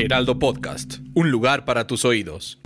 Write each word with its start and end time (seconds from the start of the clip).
Heraldo 0.00 0.38
Podcast, 0.38 0.94
un 1.14 1.30
lugar 1.30 1.66
para 1.66 1.86
tus 1.86 2.06
oídos. 2.06 2.58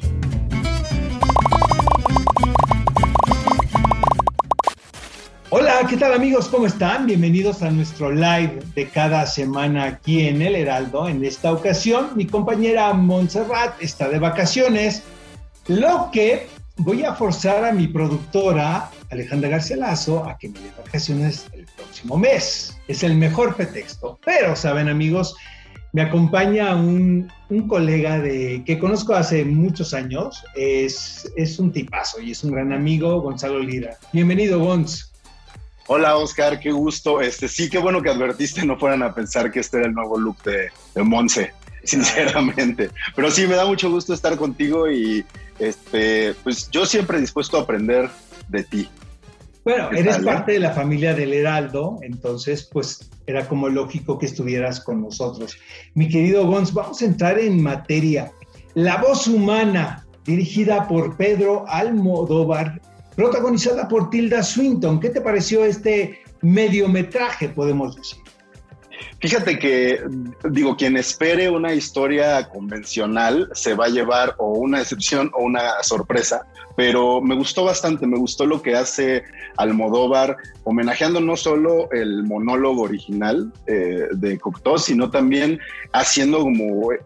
Hola, 5.51 5.85
¿qué 5.91 5.97
tal 5.97 6.13
amigos? 6.13 6.47
¿Cómo 6.47 6.67
están? 6.67 7.07
Bienvenidos 7.07 7.61
a 7.63 7.73
nuestro 7.73 8.13
live 8.13 8.61
de 8.77 8.89
cada 8.89 9.27
semana 9.27 9.85
aquí 9.85 10.29
en 10.29 10.43
El 10.43 10.55
Heraldo. 10.55 11.09
En 11.09 11.25
esta 11.25 11.53
ocasión, 11.53 12.11
mi 12.15 12.25
compañera 12.25 12.93
Montserrat 12.93 13.83
está 13.83 14.09
de 14.09 14.21
vacaciones, 14.21 15.03
lo 15.67 16.11
que 16.13 16.47
voy 16.77 17.03
a 17.03 17.15
forzar 17.15 17.65
a 17.65 17.73
mi 17.73 17.89
productora, 17.89 18.93
Alejandra 19.11 19.49
García 19.49 19.77
Lazo, 19.77 20.25
a 20.25 20.39
que 20.39 20.51
me 20.51 20.61
dé 20.61 20.71
vacaciones 20.79 21.47
el 21.53 21.67
próximo 21.77 22.17
mes. 22.17 22.79
Es 22.87 23.03
el 23.03 23.17
mejor 23.17 23.57
pretexto. 23.57 24.21
Pero, 24.25 24.55
¿saben 24.55 24.89
amigos? 24.89 25.35
Me 25.95 26.03
acompaña 26.03 26.75
un, 26.75 27.31
un 27.51 27.69
colega 27.69 28.19
de, 28.19 28.65
que 28.67 28.81
conozco 28.81 29.15
hace 29.15 29.45
muchos 29.45 29.95
años. 29.95 30.45
Es, 30.57 31.33
es 31.37 31.61
un 31.61 31.71
tipazo 31.71 32.21
y 32.21 32.33
es 32.33 32.43
un 32.43 32.51
gran 32.51 32.73
amigo, 32.73 33.21
Gonzalo 33.21 33.61
Lira. 33.61 33.97
Bienvenido, 34.13 34.59
Gonz. 34.59 35.13
Hola 35.87 36.17
Oscar, 36.17 36.59
qué 36.59 36.73
gusto. 36.73 37.21
Este 37.21 37.47
sí, 37.47 37.71
qué 37.71 37.79
bueno 37.79 38.03
que 38.03 38.11
advertiste, 38.11 38.67
no 38.67 38.77
fueran 38.77 39.05
a 39.05 39.15
pensar 39.15 39.53
que 39.53 39.61
este 39.61 39.77
era 39.77 39.87
el 39.87 39.95
nuevo 39.95 40.19
look 40.19 40.43
de, 40.43 40.71
de 40.97 41.03
Monse, 41.05 41.53
sinceramente. 41.85 42.91
Pero 43.15 43.31
sí, 43.31 43.47
me 43.47 43.55
da 43.55 43.65
mucho 43.65 43.89
gusto 43.89 44.15
estar 44.15 44.37
contigo 44.37 44.91
y 44.91 45.25
este, 45.61 46.35
pues 46.43 46.69
yo 46.73 46.87
siempre 46.87 47.21
dispuesto 47.21 47.57
a 47.57 47.63
aprender 47.63 48.11
de 48.49 48.65
ti. 48.65 48.89
Bueno, 49.65 49.89
¿Qué 49.91 50.01
eres 50.01 50.17
tal, 50.17 50.23
eh? 50.23 50.27
parte 50.27 50.53
de 50.53 50.61
la 50.61 50.73
familia 50.73 51.15
del 51.15 51.33
Heraldo, 51.33 51.99
entonces 52.03 52.69
pues 52.71 53.11
era 53.27 53.49
como 53.49 53.69
lógico 53.69 54.19
que 54.19 54.27
estuvieras 54.27 54.81
con 54.81 55.01
nosotros. 55.01 55.57
Mi 55.95 56.09
querido 56.09 56.47
Gonz, 56.47 56.73
vamos 56.73 57.01
a 57.01 57.07
entrar 57.07 57.39
en 57.39 57.63
materia. 57.63 58.31
La 58.75 58.99
voz 58.99 59.27
humana, 59.27 60.07
dirigida 60.25 60.87
por 60.87 61.17
Pedro 61.17 61.65
Almodóvar, 61.69 62.81
protagonizada 63.17 63.89
por 63.89 64.11
Tilda 64.11 64.43
Swinton. 64.43 65.01
¿Qué 65.01 65.09
te 65.09 65.23
pareció 65.23 65.65
este 65.65 66.19
mediometraje, 66.43 67.49
podemos 67.49 67.97
decir? 67.97 68.24
Fíjate 69.21 69.59
que, 69.59 70.05
digo, 70.51 70.77
quien 70.77 70.97
espere 70.97 71.49
una 71.49 71.73
historia 71.73 72.49
convencional 72.49 73.49
se 73.55 73.75
va 73.75 73.87
a 73.87 73.89
llevar 73.89 74.35
o 74.39 74.53
una 74.53 74.81
decepción 74.81 75.31
o 75.35 75.45
una 75.45 75.83
sorpresa, 75.83 76.47
pero 76.77 77.21
me 77.21 77.35
gustó 77.35 77.65
bastante, 77.65 78.07
me 78.07 78.19
gustó 78.19 78.45
lo 78.45 78.61
que 78.61 78.75
hace 78.75 79.23
Almodóvar, 79.57 80.37
homenajeando 80.65 81.21
no 81.21 81.37
solo 81.37 81.91
el 81.93 82.25
monólogo 82.25 82.83
original 82.83 83.53
eh, 83.67 84.09
de 84.13 84.39
Cocteau, 84.39 84.79
sino 84.79 85.11
también 85.11 85.59
haciendo 85.93 86.41
como, 86.41 86.93
eh, 86.93 86.99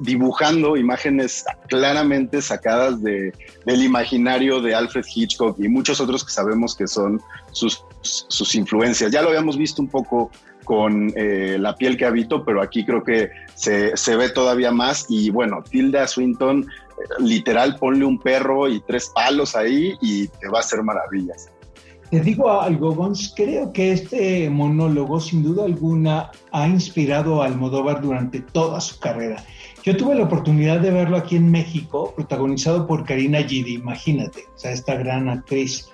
dibujando 0.00 0.76
imágenes 0.76 1.44
claramente 1.68 2.40
sacadas 2.40 3.02
de, 3.02 3.34
del 3.66 3.82
imaginario 3.82 4.60
de 4.60 4.74
Alfred 4.74 5.04
Hitchcock 5.14 5.58
y 5.58 5.68
muchos 5.68 6.00
otros 6.00 6.24
que 6.24 6.30
sabemos 6.30 6.74
que 6.76 6.86
son 6.86 7.20
sus, 7.50 7.84
sus 8.00 8.54
influencias. 8.54 9.10
Ya 9.10 9.20
lo 9.20 9.28
habíamos 9.28 9.58
visto 9.58 9.82
un 9.82 9.88
poco 9.88 10.30
con 10.64 11.12
eh, 11.16 11.56
la 11.58 11.74
piel 11.74 11.96
que 11.96 12.06
habito, 12.06 12.44
pero 12.44 12.62
aquí 12.62 12.84
creo 12.84 13.02
que 13.02 13.30
se, 13.54 13.96
se, 13.96 14.16
ve 14.16 14.30
todavía 14.30 14.70
más. 14.70 15.06
Y 15.08 15.30
bueno, 15.30 15.62
Tilda 15.68 16.06
Swinton, 16.06 16.62
eh, 16.62 17.22
literal, 17.22 17.76
ponle 17.76 18.04
un 18.04 18.18
perro 18.18 18.68
y 18.68 18.80
tres 18.80 19.10
palos 19.14 19.56
ahí 19.56 19.94
y 20.00 20.28
te 20.28 20.48
va 20.48 20.58
a 20.58 20.60
hacer 20.60 20.82
maravillas. 20.82 21.50
Te 22.10 22.18
digo 22.18 22.50
algo, 22.60 22.92
Gonz, 22.92 23.32
creo 23.36 23.72
que 23.72 23.92
este 23.92 24.50
monólogo, 24.50 25.20
sin 25.20 25.44
duda 25.44 25.64
alguna, 25.64 26.32
ha 26.50 26.66
inspirado 26.66 27.40
a 27.40 27.46
Almodóvar 27.46 28.02
durante 28.02 28.40
toda 28.40 28.80
su 28.80 28.98
carrera. 28.98 29.44
Yo 29.84 29.96
tuve 29.96 30.16
la 30.16 30.24
oportunidad 30.24 30.80
de 30.80 30.90
verlo 30.90 31.16
aquí 31.16 31.36
en 31.36 31.50
México, 31.52 32.12
protagonizado 32.16 32.88
por 32.88 33.04
Karina 33.04 33.44
Gidi, 33.44 33.74
imagínate, 33.74 34.46
o 34.54 34.58
sea, 34.58 34.72
esta 34.72 34.96
gran 34.96 35.28
actriz. 35.28 35.88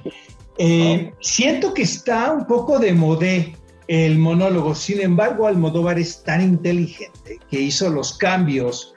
Eh, 0.56 1.12
siento 1.21 1.75
que 1.75 1.82
está 1.82 2.32
un 2.32 2.47
poco 2.47 2.78
de 2.78 2.94
modé 2.94 3.55
el 3.88 4.19
monólogo. 4.19 4.74
Sin 4.74 5.00
embargo, 5.00 5.47
Almodóvar 5.47 5.98
es 5.98 6.22
tan 6.22 6.42
inteligente 6.42 7.38
que 7.50 7.60
hizo 7.60 7.91
los 7.91 8.16
cambios 8.16 8.94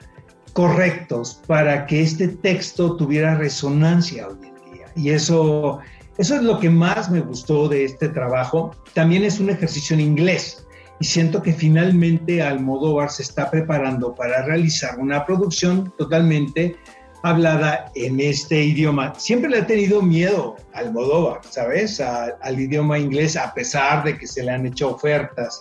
correctos 0.52 1.40
para 1.46 1.86
que 1.86 2.02
este 2.02 2.28
texto 2.28 2.96
tuviera 2.96 3.36
resonancia 3.36 4.28
hoy 4.28 4.38
en 4.42 4.72
día. 4.72 4.86
Y 4.96 5.10
eso, 5.10 5.78
eso 6.18 6.34
es 6.34 6.42
lo 6.42 6.58
que 6.58 6.70
más 6.70 7.10
me 7.10 7.20
gustó 7.20 7.68
de 7.68 7.84
este 7.84 8.08
trabajo. 8.08 8.72
También 8.94 9.24
es 9.24 9.38
un 9.40 9.50
ejercicio 9.50 9.94
en 9.94 10.00
inglés. 10.00 10.66
Y 10.98 11.06
siento 11.06 11.42
que 11.42 11.54
finalmente 11.54 12.42
Almodóvar 12.42 13.10
se 13.10 13.22
está 13.22 13.50
preparando 13.50 14.14
para 14.14 14.44
realizar 14.44 14.98
una 14.98 15.24
producción 15.24 15.94
totalmente 15.96 16.76
hablada 17.22 17.90
en 17.94 18.20
este 18.20 18.62
idioma. 18.62 19.14
Siempre 19.16 19.50
le 19.50 19.58
ha 19.58 19.66
tenido 19.66 20.02
miedo 20.02 20.56
al 20.72 20.88
Almodóvar, 20.88 21.40
¿sabes? 21.48 22.00
A, 22.00 22.36
al 22.40 22.60
idioma 22.60 22.98
inglés, 22.98 23.36
a 23.36 23.52
pesar 23.52 24.04
de 24.04 24.16
que 24.16 24.26
se 24.26 24.42
le 24.42 24.50
han 24.50 24.66
hecho 24.66 24.94
ofertas. 24.94 25.60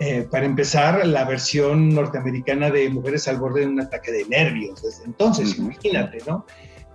Eh, 0.00 0.26
para 0.30 0.44
empezar, 0.44 1.06
la 1.06 1.24
versión 1.24 1.90
norteamericana 1.94 2.70
de 2.70 2.90
Mujeres 2.90 3.28
al 3.28 3.38
borde 3.38 3.60
de 3.60 3.68
un 3.68 3.80
ataque 3.80 4.10
de 4.10 4.24
nervios, 4.24 4.82
desde 4.82 5.04
entonces, 5.04 5.50
uh 5.50 5.62
-huh. 5.62 5.64
imagínate, 5.66 6.18
¿no? 6.26 6.44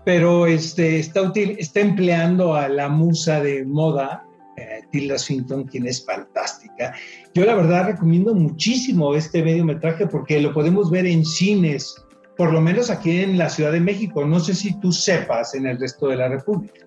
Pero 0.03 0.46
este, 0.46 1.00
está, 1.00 1.31
está 1.36 1.80
empleando 1.80 2.56
a 2.56 2.68
la 2.68 2.90
musa 2.90 3.42
de 3.42 3.66
moda, 3.66 4.26
eh, 4.58 4.81
Tilda 4.92 5.18
Swinton, 5.18 5.66
quien 5.66 5.86
es 5.86 6.03
fantástica. 6.06 6.96
Yo 7.34 7.46
la 7.46 7.56
verdad 7.56 7.86
recomiendo 7.86 8.34
muchísimo 8.34 9.16
este 9.16 9.44
mediometraje 9.44 10.08
porque 10.08 10.42
lo 10.42 10.53
podemos 10.53 10.90
ver 10.90 11.06
en 11.06 11.24
cines, 11.24 11.96
por 12.38 12.53
lo 12.53 12.62
menos 12.62 12.90
aquí 12.90 13.22
en 13.22 13.38
la 13.38 13.50
Ciudad 13.50 13.72
de 13.72 13.80
México. 13.80 14.25
No 14.25 14.40
sé 14.40 14.53
si 14.53 14.80
tú 14.80 14.92
sepas 14.92 15.56
en 15.56 15.66
el 15.66 15.80
resto 15.80 16.08
de 16.08 16.18
la 16.18 16.30
República. 16.30 16.86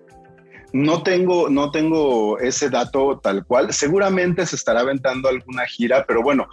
No 0.73 1.03
tengo, 1.03 1.49
no 1.49 1.71
tengo 1.71 2.39
ese 2.39 2.69
dato 2.69 3.19
tal 3.21 3.45
cual. 3.45 3.73
Seguramente 3.73 4.45
se 4.45 4.55
estará 4.55 4.79
aventando 4.79 5.27
alguna 5.27 5.65
gira, 5.65 6.05
pero 6.07 6.23
bueno, 6.23 6.47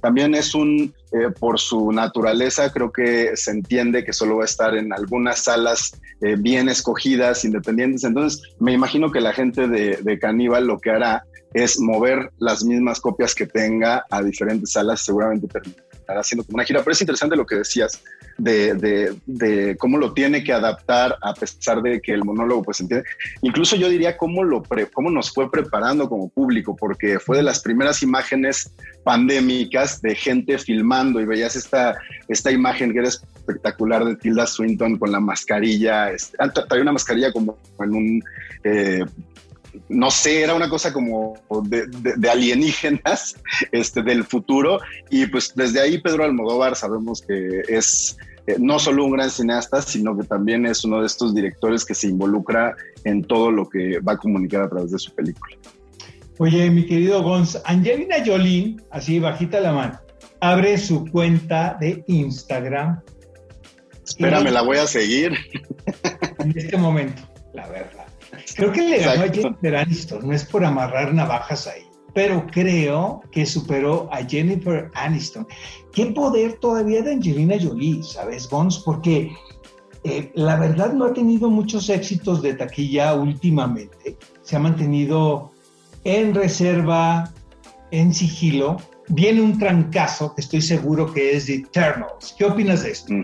también 0.00 0.34
es 0.34 0.54
un, 0.54 0.94
eh, 1.12 1.30
por 1.38 1.58
su 1.58 1.92
naturaleza, 1.92 2.72
creo 2.72 2.90
que 2.90 3.36
se 3.36 3.50
entiende 3.50 4.04
que 4.04 4.12
solo 4.12 4.36
va 4.36 4.42
a 4.42 4.46
estar 4.46 4.74
en 4.74 4.92
algunas 4.92 5.40
salas 5.40 5.92
eh, 6.22 6.36
bien 6.38 6.68
escogidas, 6.68 7.44
independientes. 7.44 8.04
Entonces, 8.04 8.42
me 8.58 8.72
imagino 8.72 9.10
que 9.10 9.20
la 9.20 9.34
gente 9.34 9.68
de, 9.68 9.98
de 10.00 10.18
Caníbal 10.18 10.66
lo 10.66 10.78
que 10.78 10.90
hará 10.90 11.24
es 11.52 11.78
mover 11.80 12.30
las 12.38 12.64
mismas 12.64 13.00
copias 13.00 13.34
que 13.34 13.46
tenga 13.46 14.04
a 14.10 14.22
diferentes 14.22 14.72
salas, 14.72 15.04
seguramente 15.04 15.48
terminará 15.48 16.20
haciendo 16.20 16.44
como 16.44 16.56
una 16.56 16.64
gira. 16.64 16.80
Pero 16.80 16.92
es 16.92 17.00
interesante 17.00 17.36
lo 17.36 17.46
que 17.46 17.56
decías 17.56 18.02
de, 18.38 18.74
de, 18.74 19.16
de, 19.26 19.76
cómo 19.76 19.98
lo 19.98 20.14
tiene 20.14 20.44
que 20.44 20.52
adaptar 20.52 21.16
a 21.20 21.34
pesar 21.34 21.82
de 21.82 22.00
que 22.00 22.12
el 22.12 22.24
monólogo 22.24 22.62
pues 22.62 22.80
entiende. 22.80 23.06
Incluso 23.42 23.76
yo 23.76 23.88
diría 23.88 24.16
cómo, 24.16 24.44
lo 24.44 24.62
pre, 24.62 24.86
cómo 24.86 25.10
nos 25.10 25.32
fue 25.32 25.50
preparando 25.50 26.08
como 26.08 26.28
público, 26.28 26.76
porque 26.76 27.18
fue 27.18 27.38
de 27.38 27.42
las 27.42 27.60
primeras 27.60 28.02
imágenes 28.02 28.72
pandémicas 29.02 30.00
de 30.00 30.14
gente 30.14 30.56
filmando 30.58 31.20
y 31.20 31.26
veías 31.26 31.56
esta, 31.56 31.98
esta 32.28 32.52
imagen 32.52 32.92
que 32.92 33.00
era 33.00 33.08
espectacular 33.08 34.04
de 34.04 34.16
Tilda 34.16 34.46
Swinton 34.46 34.96
con 34.96 35.10
la 35.10 35.20
mascarilla, 35.20 36.10
este, 36.12 36.38
traía 36.68 36.82
una 36.82 36.92
mascarilla 36.92 37.32
como 37.32 37.58
en 37.80 37.94
un... 37.94 38.22
Eh, 38.64 39.04
no 39.88 40.10
sé, 40.10 40.42
era 40.42 40.54
una 40.54 40.68
cosa 40.68 40.92
como 40.92 41.34
de, 41.64 41.86
de, 41.86 42.14
de, 42.16 42.30
alienígenas 42.30 43.36
este, 43.72 44.02
del 44.02 44.24
futuro. 44.24 44.80
Y 45.10 45.26
pues 45.26 45.52
desde 45.54 45.80
ahí 45.80 45.98
Pedro 45.98 46.24
Almodóvar 46.24 46.76
sabemos 46.76 47.22
que 47.22 47.62
es 47.68 48.16
eh, 48.48 48.56
no 48.58 48.78
solo 48.78 49.04
un 49.04 49.12
gran 49.12 49.30
cineasta, 49.30 49.82
sino 49.82 50.16
que 50.16 50.24
también 50.24 50.64
es 50.64 50.82
uno 50.82 51.00
de 51.00 51.06
estos 51.06 51.34
directores 51.34 51.84
que 51.84 51.94
se 51.94 52.08
involucra 52.08 52.74
en 53.04 53.22
todo 53.22 53.50
lo 53.50 53.68
que 53.68 54.00
va 54.00 54.12
a 54.12 54.16
comunicar 54.16 54.62
a 54.62 54.70
través 54.70 54.90
de 54.90 54.98
su 54.98 55.14
película. 55.14 55.54
Oye, 56.38 56.70
mi 56.70 56.86
querido 56.86 57.22
Gonz, 57.22 57.58
Angelina 57.66 58.16
Jolie, 58.24 58.76
así 58.90 59.18
bajita 59.18 59.60
la 59.60 59.72
mano, 59.72 60.00
abre 60.40 60.78
su 60.78 61.04
cuenta 61.06 61.76
de 61.78 62.04
Instagram. 62.06 63.00
Espérame, 64.02 64.50
la 64.50 64.62
voy 64.62 64.78
a 64.78 64.86
seguir. 64.86 65.32
En 66.38 66.56
este 66.56 66.76
momento, 66.76 67.20
la 67.52 67.66
verdad. 67.66 68.07
Creo 68.56 68.72
que 68.72 68.82
le 68.82 68.98
ganó 68.98 69.24
a 69.24 69.28
Jennifer 69.28 69.76
Aniston, 69.76 70.26
no 70.26 70.32
es 70.34 70.44
por 70.44 70.64
amarrar 70.64 71.14
navajas 71.14 71.66
ahí. 71.66 71.82
pero 72.14 72.46
creo 72.50 73.22
que 73.30 73.46
superó 73.46 74.08
a 74.12 74.24
Jennifer 74.24 74.90
Aniston. 74.94 75.46
¿Qué 75.92 76.06
poder 76.06 76.54
todavía 76.54 77.02
de 77.02 77.12
Angelina 77.12 77.56
Jolie, 77.60 78.02
sabes, 78.02 78.48
Gons? 78.48 78.80
Porque 78.80 79.30
eh, 80.04 80.32
la 80.34 80.56
verdad 80.56 80.92
no 80.94 81.04
ha 81.04 81.12
tenido 81.12 81.50
muchos 81.50 81.88
éxitos 81.88 82.42
de 82.42 82.54
taquilla 82.54 83.14
últimamente. 83.14 84.16
Se 84.42 84.56
ha 84.56 84.58
mantenido 84.58 85.52
en 86.04 86.34
reserva, 86.34 87.32
en 87.90 88.12
sigilo. 88.12 88.78
Viene 89.08 89.40
un 89.40 89.58
trancazo 89.58 90.34
que 90.34 90.40
estoy 90.40 90.60
seguro 90.60 91.12
que 91.12 91.36
es 91.36 91.46
The 91.46 91.54
Eternals. 91.54 92.34
¿Qué 92.36 92.44
opinas 92.46 92.82
de 92.82 92.90
esto? 92.90 93.14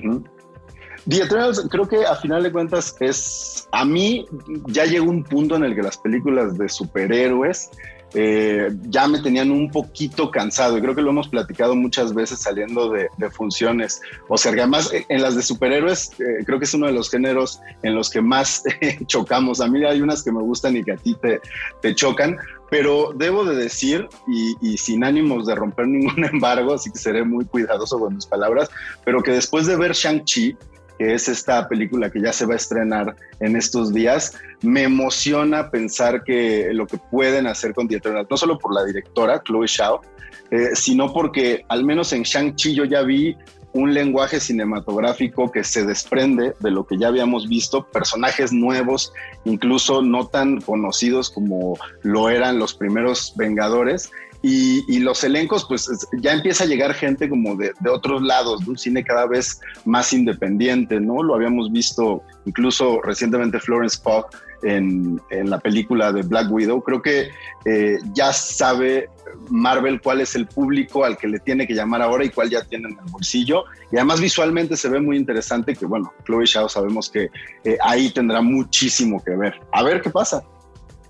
The 1.09 1.23
Eternals 1.23 1.67
creo 1.71 1.87
que 1.87 2.05
a 2.05 2.17
final 2.17 2.43
de 2.43 2.53
cuentas 2.53 2.97
es, 3.01 3.69
a 3.73 3.85
mí 3.85 4.27
ya 4.69 4.85
llegó 4.87 5.11
un 5.11 5.23
punto 5.23 5.57
en 5.57 5.65
el 5.65 5.75
que 5.75 5.83
las 5.83 5.99
películas 5.99 6.57
de 6.57 6.69
superhéroes 6.69 7.71
eh, 8.17 8.71
ya 8.85 9.09
me 9.09 9.21
tenían 9.21 9.51
un 9.51 9.71
poquito 9.71 10.31
cansado 10.31 10.79
y 10.79 10.81
creo 10.81 10.95
que 10.95 11.03
lo 11.03 11.11
hemos 11.11 11.27
platicado 11.29 11.75
muchas 11.75 12.15
veces 12.15 12.39
saliendo 12.39 12.91
de, 12.91 13.09
funciones. 13.31 14.01
O 14.29 14.39
sea, 14.39 14.53
además 14.53 14.93
eh, 14.93 15.05
en 15.09 15.21
las 15.21 15.35
de 15.35 15.43
superhéroes 15.43 16.13
eh, 16.21 16.45
creo 16.47 16.61
que 16.61 16.65
es 16.65 16.75
uno 16.75 16.87
de 16.87 16.93
los 16.93 17.11
géneros 17.11 17.61
en 17.83 17.97
los 17.97 18.11
que 18.11 18.21
más 18.21 18.63
chocamos. 19.07 19.61
A 19.61 19.67
mí 19.67 19.85
hay 19.85 20.01
unas 20.01 20.23
que 20.23 20.31
me 20.31 20.41
gustan 20.41 20.77
y 20.77 20.85
que 20.85 20.93
a 20.93 20.97
ti 20.97 21.17
te, 21.21 21.41
te 21.83 21.95
chocan, 21.97 22.37
pero 22.71 23.13
debo 23.17 23.45
de 23.45 23.57
decir, 23.57 24.09
y, 24.29 24.55
y, 24.61 24.79
sin 24.79 25.03
ánimos 25.03 25.47
de 25.47 25.57
romper 25.57 25.89
ningún 25.89 26.25
embargo, 26.33 26.75
así 26.75 26.93
que 26.93 26.99
seré 26.99 27.25
muy 27.25 27.45
cuidadoso 27.45 27.99
con 27.99 28.15
mis 28.15 28.27
palabras, 28.27 28.71
pero 29.05 29.23
que 29.23 29.33
después 29.33 29.67
de 29.67 29.77
ver 29.77 29.93
Shang-Chi, 29.93 30.57
que 30.99 31.15
es 31.15 31.29
esta 31.29 31.69
película 31.69 32.11
que 32.11 32.21
ya 32.21 32.33
se 32.33 32.47
va 32.47 32.55
a 32.55 32.57
estrenar 32.57 33.17
en 33.41 33.57
estos 33.57 33.93
días, 33.93 34.37
me 34.63 34.83
emociona 34.83 35.71
pensar 35.71 36.23
que 36.25 36.69
lo 36.73 36.87
que 36.87 36.99
pueden 36.99 37.47
hacer 37.47 37.75
con 37.75 37.89
The 37.89 38.01
no 38.29 38.37
solo 38.37 38.59
por 38.59 38.75
la 38.75 38.85
directora, 38.85 39.43
Chloe 39.43 39.69
Zhao, 39.69 40.03
eh, 40.51 40.71
sino 40.75 41.13
porque 41.13 41.65
al 41.69 41.85
menos 41.85 42.13
en 42.13 42.23
Shang-Chi 42.23 42.75
yo 42.75 42.85
ya 42.85 43.03
vi 43.03 43.37
un 43.75 43.93
lenguaje 43.93 44.39
cinematográfico 44.39 45.51
que 45.51 45.65
se 45.65 45.85
desprende 45.85 46.55
de 46.61 46.71
lo 46.71 46.87
que 46.87 46.97
ya 46.97 47.09
habíamos 47.09 47.49
visto, 47.49 47.85
personajes 47.91 48.53
nuevos, 48.53 49.13
incluso 49.45 50.01
no 50.01 50.29
tan 50.29 50.61
conocidos 50.61 51.29
como 51.29 51.77
lo 52.03 52.31
eran 52.31 52.61
los 52.61 52.73
primeros 52.73 53.35
Vengadores, 53.37 54.13
y, 54.47 54.99
los 54.99 55.25
elencos, 55.25 55.65
pues 55.65 55.89
ya 56.19 56.33
empieza 56.33 56.65
a 56.65 56.67
llegar 56.67 56.93
gente 56.93 57.31
como 57.31 57.57
de, 57.57 57.73
otros 57.91 58.21
lados, 58.23 58.63
de 58.63 58.73
un 58.73 58.77
cine 58.77 59.03
cada 59.03 59.27
vez 59.27 59.59
más 59.87 60.13
independiente, 60.13 61.01
¿no? 61.01 61.23
Lo 61.23 61.35
habíamos 61.35 61.73
visto 61.73 62.23
incluso 62.45 63.01
recientemente 63.01 63.59
Florence 63.59 63.99
Pugh 64.05 64.27
en, 64.63 65.19
la 65.31 65.59
película 65.59 66.13
de 66.13 66.21
Black 66.23 66.53
Widow. 66.53 66.83
Creo 66.83 67.01
que 67.01 67.31
eh, 67.65 67.99
ya 68.13 68.35
sabe 68.35 69.09
Marvel 69.49 70.03
cuál 70.03 70.21
es 70.21 70.35
el 70.35 70.47
público 70.47 71.07
al 71.07 71.17
que 71.17 71.27
le 71.27 71.39
tiene 71.39 71.67
que 71.67 71.73
llamar 71.73 72.03
ahora 72.03 72.27
y 72.27 72.29
cuál 72.29 72.51
ya 72.51 72.63
tiene 72.65 72.91
en 72.91 72.99
el 72.99 73.11
bolsillo. 73.11 73.65
Y 73.91 73.97
además 73.97 74.21
visualmente 74.21 74.77
se 74.77 74.91
ve 74.91 75.01
muy 75.01 75.17
interesante 75.17 75.75
que, 75.75 75.87
bueno, 75.87 76.13
Chloe 76.27 76.47
Zhao 76.47 76.69
sabemos 76.69 77.09
que 77.09 77.31
eh, 77.65 77.79
ahí 77.83 78.11
tendrá 78.11 78.43
muchísimo 78.43 79.25
que 79.25 79.35
ver. 79.37 79.55
A 79.73 79.83
ver 79.83 80.03
qué 80.03 80.11
pasa. 80.11 80.45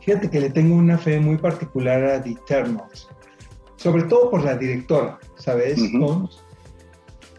Fíjate 0.02 0.30
que 0.30 0.38
le 0.38 0.50
tengo 0.50 0.76
una 0.76 0.98
fe 0.98 1.18
muy 1.18 1.38
particular 1.38 2.04
a 2.04 2.22
The 2.22 2.30
Eternals 2.30 3.08
sobre 3.84 4.04
todo 4.04 4.30
por 4.30 4.42
la 4.42 4.56
directora, 4.56 5.18
¿sabes? 5.36 5.78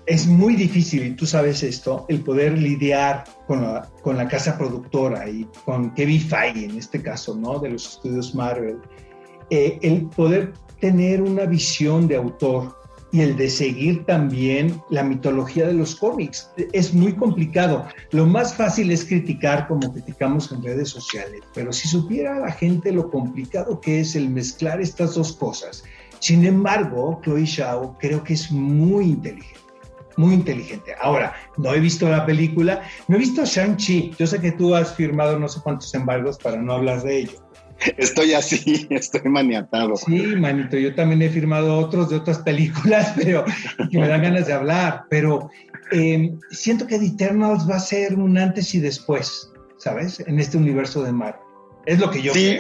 Es 0.06 0.28
muy 0.28 0.56
difícil, 0.56 1.08
y 1.08 1.12
tú 1.16 1.26
sabes 1.26 1.64
esto, 1.64 2.06
el 2.08 2.20
poder 2.22 2.56
lidiar 2.56 3.24
con 3.48 3.64
la, 3.64 3.90
con 4.04 4.16
la 4.16 4.28
casa 4.28 4.56
productora 4.56 5.28
y 5.28 5.48
con 5.66 5.92
Kevin 5.96 6.22
Feige, 6.22 6.66
en 6.66 6.78
este 6.78 7.02
caso, 7.02 7.34
¿no? 7.34 7.58
De 7.58 7.70
los 7.70 7.96
estudios 7.96 8.36
Marvel. 8.36 8.78
Eh, 9.50 9.80
el 9.82 10.06
poder 10.06 10.54
tener 10.80 11.24
una 11.24 11.46
visión 11.46 12.08
de 12.08 12.18
autor 12.18 12.76
y 13.12 13.22
el 13.22 13.36
de 13.38 13.50
seguir 13.50 14.06
también 14.06 14.80
la 14.92 15.02
mitología 15.02 15.66
de 15.66 15.74
los 15.74 15.96
cómics. 15.96 16.52
Es 16.74 16.94
muy 16.94 17.14
complicado. 17.14 17.88
Lo 18.12 18.28
más 18.28 18.54
fácil 18.54 18.92
es 18.92 19.04
criticar 19.04 19.68
como 19.68 19.92
criticamos 19.92 20.52
en 20.52 20.62
redes 20.62 20.90
sociales, 20.90 21.42
pero 21.56 21.74
si 21.74 21.88
supiera 21.88 22.38
la 22.38 22.52
gente 22.52 22.92
lo 22.92 23.10
complicado 23.10 23.82
que 23.82 24.02
es 24.02 24.16
el 24.16 24.30
mezclar 24.30 24.80
estas 24.80 25.16
dos 25.16 25.34
cosas, 25.34 25.84
sin 26.20 26.46
embargo, 26.46 27.20
Chloe 27.24 27.46
Zhao 27.46 27.98
creo 28.00 28.24
que 28.24 28.34
es 28.34 28.52
muy 28.52 29.06
inteligente, 29.06 29.60
muy 30.18 30.34
inteligente. 30.34 30.94
Ahora, 31.02 31.34
no 31.58 31.74
he 31.74 31.80
visto 31.80 32.10
la 32.10 32.26
película, 32.26 32.82
no 33.08 33.16
he 33.16 33.20
visto 33.20 33.46
Shang-Chi. 33.46 34.16
Yo 34.18 34.28
sé 34.28 34.40
que 34.40 34.52
tú 34.52 34.76
has 34.76 34.96
firmado 34.96 35.40
no 35.40 35.48
sé 35.48 35.60
cuántos 35.62 35.94
embargos 35.94 36.38
para 36.38 36.62
no 36.62 36.74
hablar 36.74 37.02
de 37.04 37.20
ello. 37.20 37.46
Estoy 37.98 38.34
así, 38.34 38.88
estoy 38.90 39.30
maniatado. 39.30 39.96
Sí, 39.96 40.36
manito, 40.38 40.78
yo 40.78 40.96
también 40.96 41.22
he 41.22 41.30
firmado 41.30 41.78
otros 41.78 42.10
de 42.10 42.18
otras 42.18 42.40
películas, 42.40 43.14
pero 43.18 43.46
que 43.92 44.00
me 44.00 44.08
dan 44.08 44.22
ganas 44.22 44.48
de 44.48 44.54
hablar. 44.54 45.04
Pero 45.10 45.50
em, 45.92 46.40
siento 46.52 46.88
que 46.88 46.98
The 46.98 47.08
Eternals 47.08 47.70
va 47.70 47.76
a 47.76 47.80
ser 47.80 48.16
un 48.16 48.38
antes 48.38 48.74
y 48.74 48.80
después, 48.80 49.52
¿sabes? 49.78 50.22
En 50.22 50.40
este 50.40 50.58
universo 50.58 51.04
de 51.04 51.12
Marvel. 51.12 51.42
Es 51.86 52.00
lo 52.00 52.10
que 52.10 52.22
yo 52.22 52.34
sí. 52.34 52.60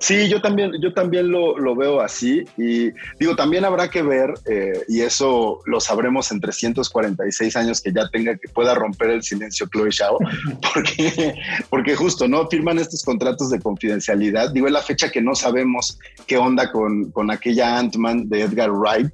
Sí, 0.00 0.28
yo 0.28 0.40
también, 0.40 0.72
yo 0.80 0.92
también 0.92 1.30
lo, 1.30 1.76
veo 1.76 2.00
así 2.00 2.44
y 2.56 2.90
digo, 3.18 3.34
también 3.36 3.64
habrá 3.64 3.90
que 3.90 4.02
ver, 4.02 4.32
eh, 4.50 4.84
y 4.88 5.00
eso 5.00 5.60
lo 5.66 5.80
sabremos 5.80 6.30
en 6.30 6.40
346 6.40 7.56
años 7.56 7.80
que 7.80 7.92
ya 7.92 8.08
tenga, 8.08 8.36
que 8.36 8.48
pueda 8.48 8.74
romper 8.74 9.10
el 9.10 9.22
silencio 9.22 9.66
Chloe 9.72 9.90
Shao, 9.90 10.18
porque, 10.74 11.34
porque 11.68 11.96
justo, 11.96 12.28
¿no? 12.28 12.48
Firman 12.48 12.78
estos 12.78 13.02
contratos 13.02 13.50
de 13.50 13.60
confidencialidad. 13.60 14.50
Digo, 14.52 14.66
es 14.66 14.72
la 14.72 14.82
fecha 14.82 15.10
que 15.10 15.20
no 15.20 15.34
sabemos 15.34 15.98
qué 16.26 16.38
onda 16.38 16.70
con, 16.70 17.10
con 17.10 17.30
aquella 17.30 17.78
Ant-Man 17.78 18.28
de 18.28 18.42
Edgar 18.42 18.70
Wright, 18.70 19.12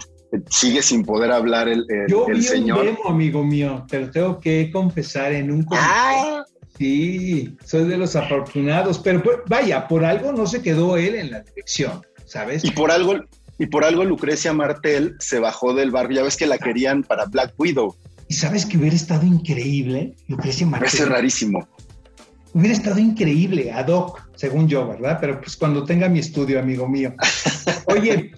sigue 0.50 0.82
sin 0.82 1.04
poder 1.04 1.30
hablar 1.30 1.68
el, 1.68 1.86
el, 1.88 2.08
Yo 2.08 2.26
vi 2.26 2.42
señor. 2.42 2.80
Un 2.80 2.86
demo, 2.86 3.08
amigo 3.08 3.44
mío, 3.44 3.84
te 3.88 4.00
lo 4.00 4.10
tengo 4.10 4.40
que 4.40 4.70
confesar 4.72 5.32
en 5.32 5.50
un 5.50 5.66
ah, 5.72 6.44
Sí, 6.78 7.56
soy 7.64 7.84
de 7.84 7.96
los 7.96 8.16
afortunados, 8.16 8.98
pero 8.98 9.22
pues, 9.22 9.38
vaya, 9.46 9.86
por 9.86 10.04
algo 10.04 10.32
no 10.32 10.46
se 10.46 10.60
quedó 10.60 10.96
él 10.96 11.14
en 11.14 11.30
la 11.30 11.40
dirección, 11.40 12.02
¿sabes? 12.26 12.64
Y 12.64 12.72
por 12.72 12.90
algo, 12.90 13.14
y 13.58 13.66
por 13.66 13.84
algo 13.84 14.04
Lucrecia 14.04 14.52
Martel 14.52 15.14
se 15.20 15.38
bajó 15.38 15.72
del 15.72 15.92
barrio, 15.92 16.18
ya 16.18 16.24
ves 16.24 16.36
que 16.36 16.46
la 16.46 16.58
querían 16.58 17.04
para 17.04 17.26
Black 17.26 17.54
Widow. 17.58 17.96
Y 18.28 18.34
sabes 18.34 18.66
que 18.66 18.76
hubiera 18.76 18.96
estado 18.96 19.24
increíble, 19.24 20.16
Lucrecia 20.26 20.66
Martel. 20.66 20.88
Parece 20.90 21.04
rarísimo. 21.04 21.68
Hubiera 22.52 22.74
estado 22.74 22.98
increíble, 22.98 23.72
ad 23.72 23.88
hoc, 23.88 24.28
según 24.34 24.68
yo, 24.68 24.86
¿verdad? 24.88 25.18
Pero 25.20 25.40
pues 25.40 25.56
cuando 25.56 25.84
tenga 25.84 26.08
mi 26.08 26.18
estudio, 26.18 26.58
amigo 26.58 26.88
mío. 26.88 27.14
Oye, 27.86 28.32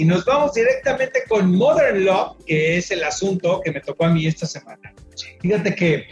y 0.00 0.04
nos 0.04 0.24
vamos 0.24 0.54
directamente 0.54 1.24
con 1.28 1.54
Modern 1.54 2.04
Love, 2.04 2.36
que 2.46 2.78
es 2.78 2.90
el 2.90 3.04
asunto 3.04 3.60
que 3.64 3.70
me 3.70 3.80
tocó 3.80 4.06
a 4.06 4.10
mí 4.10 4.26
esta 4.26 4.46
semana. 4.46 4.94
Fíjate 5.40 5.74
que 5.74 6.08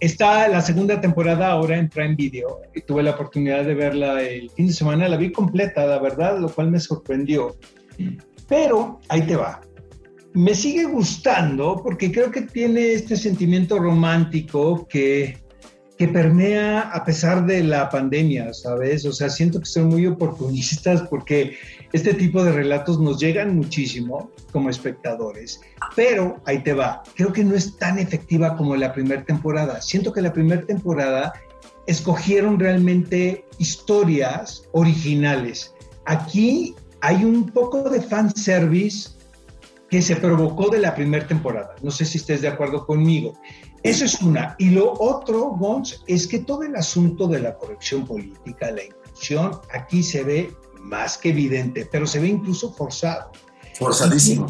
Está 0.00 0.48
la 0.48 0.60
segunda 0.60 1.00
temporada 1.00 1.48
ahora 1.48 1.78
en 1.78 1.88
Prime 1.88 2.14
Video 2.14 2.60
tuve 2.86 3.02
la 3.02 3.12
oportunidad 3.12 3.64
de 3.64 3.74
verla 3.74 4.22
el 4.22 4.50
fin 4.50 4.66
de 4.66 4.72
semana, 4.72 5.08
la 5.08 5.16
vi 5.16 5.32
completa, 5.32 5.86
la 5.86 5.98
verdad, 5.98 6.38
lo 6.38 6.48
cual 6.48 6.70
me 6.70 6.80
sorprendió. 6.80 7.56
Pero 8.48 9.00
ahí 9.08 9.22
te 9.22 9.36
va. 9.36 9.60
Me 10.34 10.54
sigue 10.54 10.84
gustando 10.84 11.80
porque 11.82 12.10
creo 12.10 12.30
que 12.30 12.42
tiene 12.42 12.92
este 12.92 13.16
sentimiento 13.16 13.78
romántico 13.78 14.86
que 14.88 15.44
que 15.96 16.08
permea 16.08 16.80
a 16.80 17.04
pesar 17.04 17.46
de 17.46 17.62
la 17.62 17.88
pandemia, 17.88 18.52
¿sabes? 18.52 19.04
O 19.04 19.12
sea, 19.12 19.30
siento 19.30 19.60
que 19.60 19.66
son 19.66 19.88
muy 19.88 20.06
oportunistas 20.06 21.02
porque 21.02 21.56
este 21.94 22.12
tipo 22.12 22.42
de 22.42 22.50
relatos 22.50 22.98
nos 22.98 23.20
llegan 23.20 23.54
muchísimo 23.54 24.28
como 24.50 24.68
espectadores, 24.68 25.60
pero 25.94 26.40
ahí 26.44 26.58
te 26.58 26.72
va, 26.72 27.04
creo 27.14 27.32
que 27.32 27.44
no 27.44 27.54
es 27.54 27.76
tan 27.76 28.00
efectiva 28.00 28.56
como 28.56 28.74
la 28.74 28.92
primera 28.92 29.24
temporada. 29.24 29.80
Siento 29.80 30.12
que 30.12 30.20
la 30.20 30.32
primera 30.32 30.62
temporada 30.62 31.32
escogieron 31.86 32.58
realmente 32.58 33.44
historias 33.58 34.64
originales. 34.72 35.72
Aquí 36.06 36.74
hay 37.00 37.24
un 37.24 37.48
poco 37.50 37.88
de 37.88 38.00
fanservice 38.00 39.10
que 39.88 40.02
se 40.02 40.16
provocó 40.16 40.70
de 40.70 40.80
la 40.80 40.96
primera 40.96 41.24
temporada. 41.28 41.76
No 41.80 41.92
sé 41.92 42.04
si 42.06 42.18
estés 42.18 42.42
de 42.42 42.48
acuerdo 42.48 42.86
conmigo. 42.86 43.38
Eso 43.84 44.04
es 44.04 44.20
una. 44.20 44.56
Y 44.58 44.70
lo 44.70 44.94
otro, 44.94 45.50
Gons, 45.50 46.02
es 46.08 46.26
que 46.26 46.40
todo 46.40 46.64
el 46.64 46.74
asunto 46.74 47.28
de 47.28 47.38
la 47.38 47.54
corrección 47.54 48.04
política, 48.04 48.72
la 48.72 48.82
inclusión, 48.82 49.60
aquí 49.72 50.02
se 50.02 50.24
ve 50.24 50.50
más 50.84 51.18
que 51.18 51.30
evidente, 51.30 51.88
pero 51.90 52.06
se 52.06 52.20
ve 52.20 52.28
incluso 52.28 52.72
forzado. 52.72 53.32
Forzadísimo. 53.74 54.46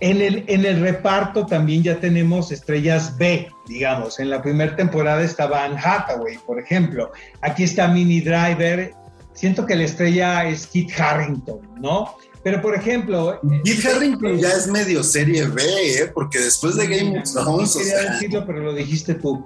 En 0.00 0.20
el, 0.20 0.44
en 0.48 0.64
el 0.64 0.80
reparto 0.80 1.46
también 1.46 1.82
ya 1.82 2.00
tenemos 2.00 2.50
estrellas 2.50 3.16
B, 3.16 3.48
digamos. 3.68 4.18
En 4.18 4.30
la 4.30 4.42
primera 4.42 4.74
temporada 4.74 5.22
estaba 5.22 5.64
Anne 5.64 5.80
Hathaway, 5.82 6.38
por 6.38 6.58
ejemplo. 6.58 7.12
Aquí 7.42 7.62
está 7.62 7.88
Mini 7.88 8.20
Driver. 8.20 8.92
Siento 9.34 9.64
que 9.64 9.76
la 9.76 9.84
estrella 9.84 10.46
es 10.46 10.66
Kit 10.66 10.90
Harrington, 10.98 11.60
¿no? 11.80 12.16
Pero 12.44 12.60
por 12.60 12.76
ejemplo. 12.76 13.40
Kit 13.64 13.84
Harington 13.86 14.38
ya 14.38 14.50
es 14.50 14.68
medio 14.68 15.02
serie 15.02 15.46
B, 15.46 15.62
¿eh? 15.62 16.10
porque 16.12 16.38
después 16.38 16.76
de 16.76 16.86
Game 16.86 17.18
of 17.18 17.32
Thrones. 17.32 17.74
No 17.74 17.80
quería 17.80 18.12
decirlo, 18.12 18.46
pero 18.46 18.60
lo 18.60 18.74
dijiste 18.74 19.14
tú. 19.14 19.44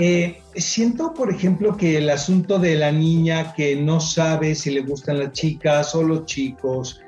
Eh, 0.00 0.42
siento, 0.56 1.14
por 1.14 1.30
ejemplo, 1.30 1.76
que 1.76 1.98
el 1.98 2.10
asunto 2.10 2.58
de 2.58 2.74
la 2.74 2.90
niña 2.90 3.54
que 3.54 3.76
no 3.76 4.00
sabe 4.00 4.56
si 4.56 4.72
le 4.72 4.80
gustan 4.80 5.20
las 5.20 5.32
chicas 5.32 5.94
o 5.94 6.02
los 6.02 6.26
chicos 6.26 7.00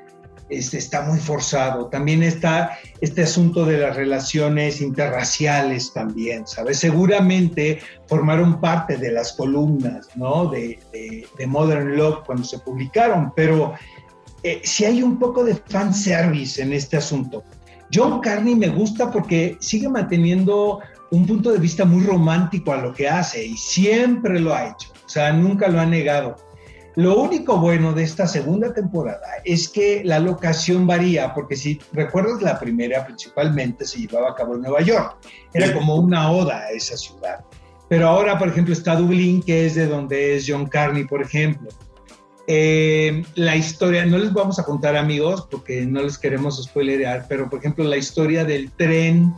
este, 0.47 0.77
está 0.77 1.01
muy 1.01 1.19
forzado. 1.19 1.87
También 1.87 2.23
está 2.23 2.79
este 3.01 3.23
asunto 3.23 3.65
de 3.65 3.79
las 3.79 3.97
relaciones 3.97 4.79
interraciales 4.79 5.91
también, 5.91 6.47
¿sabes? 6.47 6.79
Seguramente 6.79 7.79
formaron 8.07 8.61
parte 8.61 8.95
de 8.95 9.11
las 9.11 9.33
columnas, 9.33 10.07
¿no? 10.15 10.49
De, 10.49 10.79
de 11.37 11.47
Modern 11.47 11.97
Love 11.97 12.23
cuando 12.25 12.45
se 12.45 12.59
publicaron, 12.59 13.33
pero 13.35 13.73
eh, 14.47 14.61
si 14.63 14.85
hay 14.85 15.03
un 15.03 15.19
poco 15.19 15.43
de 15.43 15.55
fanservice 15.55 16.61
en 16.61 16.71
este 16.71 16.95
asunto. 16.95 17.43
John 17.93 18.21
Carney 18.21 18.55
me 18.55 18.69
gusta 18.69 19.11
porque 19.11 19.57
sigue 19.59 19.89
manteniendo 19.89 20.79
un 21.11 21.25
punto 21.25 21.51
de 21.51 21.59
vista 21.59 21.83
muy 21.83 22.05
romántico 22.05 22.71
a 22.71 22.77
lo 22.77 22.93
que 22.93 23.09
hace 23.09 23.45
y 23.45 23.57
siempre 23.57 24.39
lo 24.39 24.53
ha 24.53 24.67
hecho, 24.67 24.91
o 25.05 25.09
sea, 25.09 25.33
nunca 25.33 25.67
lo 25.67 25.79
ha 25.79 25.85
negado. 25.85 26.35
Lo 26.95 27.19
único 27.19 27.57
bueno 27.57 27.93
de 27.93 28.03
esta 28.03 28.25
segunda 28.25 28.73
temporada 28.73 29.27
es 29.43 29.69
que 29.69 30.01
la 30.03 30.19
locación 30.19 30.87
varía, 30.87 31.33
porque 31.33 31.55
si 31.55 31.79
recuerdas 31.93 32.41
la 32.41 32.57
primera 32.57 33.05
principalmente 33.05 33.85
se 33.85 33.99
llevaba 33.99 34.31
a 34.31 34.35
cabo 34.35 34.55
en 34.55 34.61
Nueva 34.61 34.81
York, 34.81 35.17
era 35.53 35.73
como 35.73 35.95
una 35.95 36.31
oda 36.31 36.59
a 36.59 36.71
esa 36.71 36.97
ciudad. 36.97 37.45
Pero 37.89 38.07
ahora, 38.07 38.39
por 38.39 38.47
ejemplo, 38.47 38.73
está 38.73 38.95
Dublín, 38.95 39.43
que 39.43 39.65
es 39.65 39.75
de 39.75 39.87
donde 39.87 40.35
es 40.35 40.45
John 40.47 40.65
Carney, 40.65 41.05
por 41.05 41.21
ejemplo. 41.21 41.69
Eh, 42.49 43.23
la 43.35 43.57
historia, 43.57 44.05
no 44.05 44.17
les 44.17 44.31
vamos 44.31 44.57
a 44.57 44.63
contar 44.63 44.95
amigos 44.95 45.45
porque 45.51 45.85
no 45.85 46.01
les 46.01 46.17
queremos 46.17 46.63
spoilerear, 46.63 47.25
pero 47.27 47.49
por 47.49 47.59
ejemplo 47.59 47.83
la 47.83 47.97
historia 47.97 48.45
del 48.45 48.71
tren, 48.71 49.33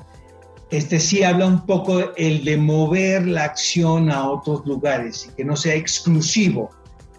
este 0.70 1.00
sí 1.00 1.24
habla 1.24 1.48
un 1.48 1.66
poco 1.66 2.16
el 2.18 2.46
de 2.46 2.58
mover 2.58 3.25
la 3.25 3.46
acción 3.46 4.12
a 4.12 4.30
otros 4.30 4.63
lugares 4.68 5.28
y 5.28 5.36
que 5.36 5.44
no 5.44 5.56
sea 5.56 5.74
exclusivo 5.74 6.70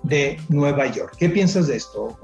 de 0.05 0.41
Nueva 0.49 0.87
York. 0.87 1.15
¿Qué 1.19 1.29
piensas 1.29 1.67
de 1.67 1.77
esto, 1.77 2.17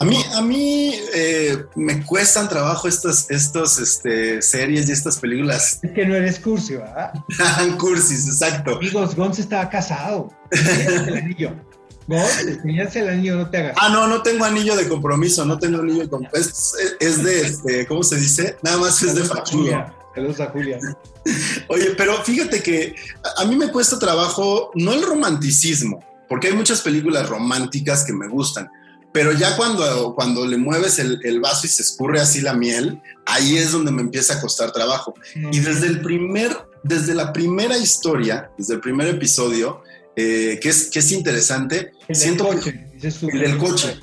A 0.00 0.04
mí, 0.06 0.16
a 0.34 0.40
mí 0.40 0.94
eh, 1.14 1.58
me 1.74 2.02
cuestan 2.02 2.48
trabajo 2.48 2.88
estas, 2.88 3.30
estos, 3.30 3.78
este, 3.78 4.40
series 4.40 4.88
y 4.88 4.92
estas 4.92 5.18
películas. 5.18 5.80
Es 5.82 5.92
que 5.92 6.06
no 6.06 6.14
eres 6.14 6.40
cursi, 6.40 6.76
¿verdad? 6.76 7.12
Cursis, 7.78 8.26
exacto. 8.26 8.76
Amigos, 8.76 9.14
Gonz 9.14 9.38
estaba 9.38 9.68
casado. 9.68 10.30
el 10.50 11.16
anillo. 11.16 11.52
No, 12.06 12.22
el 12.64 13.08
anillo, 13.08 13.36
no 13.36 13.50
te 13.50 13.58
hagas. 13.58 13.76
Ah, 13.80 13.88
no, 13.88 14.06
no 14.06 14.22
tengo 14.22 14.44
anillo 14.44 14.76
de 14.76 14.88
compromiso, 14.88 15.44
no 15.44 15.58
tengo 15.58 15.80
anillo 15.80 16.02
de 16.02 16.08
compromiso. 16.08 16.76
Es, 17.00 17.22
de, 17.22 17.40
este, 17.40 17.86
¿cómo 17.86 18.02
se 18.02 18.16
dice? 18.16 18.56
Nada 18.62 18.78
más 18.78 19.02
es 19.02 19.14
de 19.14 19.24
fachuga. 19.24 19.92
Saludos 20.14 20.40
a 20.40 20.46
Julia. 20.46 20.78
Oye, 21.68 21.90
pero 21.96 22.22
fíjate 22.22 22.62
que 22.62 22.94
a 23.36 23.44
mí 23.44 23.56
me 23.56 23.70
cuesta 23.70 23.98
trabajo, 23.98 24.70
no 24.74 24.92
el 24.92 25.02
romanticismo, 25.02 26.02
porque 26.28 26.48
hay 26.48 26.54
muchas 26.54 26.80
películas 26.80 27.28
románticas 27.28 28.04
que 28.04 28.12
me 28.12 28.28
gustan, 28.28 28.70
pero 29.12 29.32
ya 29.32 29.56
cuando, 29.56 30.14
cuando 30.14 30.46
le 30.46 30.56
mueves 30.56 30.98
el, 30.98 31.20
el 31.24 31.40
vaso 31.40 31.66
y 31.66 31.70
se 31.70 31.82
escurre 31.82 32.20
así 32.20 32.40
la 32.40 32.54
miel, 32.54 33.00
ahí 33.26 33.56
es 33.56 33.72
donde 33.72 33.90
me 33.90 34.02
empieza 34.02 34.34
a 34.34 34.40
costar 34.40 34.72
trabajo. 34.72 35.14
Y 35.34 35.60
desde 35.60 35.86
el 35.86 36.00
primer, 36.00 36.56
desde 36.82 37.14
la 37.14 37.32
primera 37.32 37.76
historia, 37.76 38.50
desde 38.56 38.74
el 38.74 38.80
primer 38.80 39.08
episodio, 39.08 39.82
eh, 40.16 40.58
que, 40.60 40.68
es, 40.70 40.86
que 40.86 41.00
es 41.00 41.12
interesante. 41.12 41.92
El 42.08 42.16
Siento 42.16 42.44
del 42.44 42.58
coche. 42.58 42.90
el 43.32 43.40
del 43.40 43.58
coche. 43.58 44.00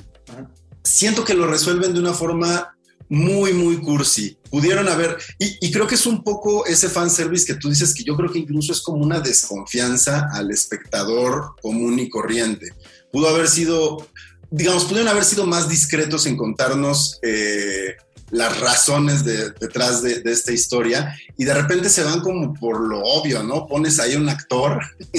Siento 0.82 1.24
que 1.24 1.34
lo 1.34 1.46
resuelven 1.46 1.92
de 1.92 2.00
una 2.00 2.14
forma 2.14 2.74
muy, 3.08 3.52
muy 3.52 3.78
cursi. 3.78 4.36
Pudieron 4.50 4.88
haber, 4.88 5.16
y, 5.38 5.70
creo 5.72 5.86
que 5.86 5.96
es 5.96 6.06
un 6.06 6.22
poco 6.22 6.66
ese 6.66 6.88
fanservice 6.88 7.44
que 7.44 7.58
tú 7.58 7.68
dices 7.68 7.92
que 7.92 8.04
yo 8.04 8.16
creo 8.16 8.30
que 8.30 8.38
incluso 8.38 8.72
es 8.72 8.80
como 8.80 9.02
una 9.02 9.20
desconfianza 9.20 10.28
al 10.32 10.50
espectador 10.50 11.54
común 11.60 11.98
y 11.98 12.08
corriente. 12.08 12.72
Pudo 13.10 13.28
haber 13.28 13.48
sido, 13.48 14.08
digamos, 14.50 14.84
pudieron 14.84 15.08
haber 15.08 15.24
sido 15.24 15.46
más 15.46 15.68
discretos 15.68 16.26
en 16.26 16.36
contarnos 16.36 17.18
eh, 17.22 17.96
las 18.30 18.60
razones 18.60 19.24
detrás 19.24 20.02
de, 20.02 20.22
esta 20.24 20.52
historia 20.52 21.16
y 21.36 21.44
de 21.44 21.54
repente 21.54 21.88
se 21.88 22.02
van 22.02 22.20
como 22.20 22.54
por 22.54 22.80
lo 22.80 23.00
obvio, 23.00 23.42
¿no? 23.42 23.66
Pones 23.66 24.00
ahí 24.00 24.16
un 24.16 24.28
actor 24.28 24.80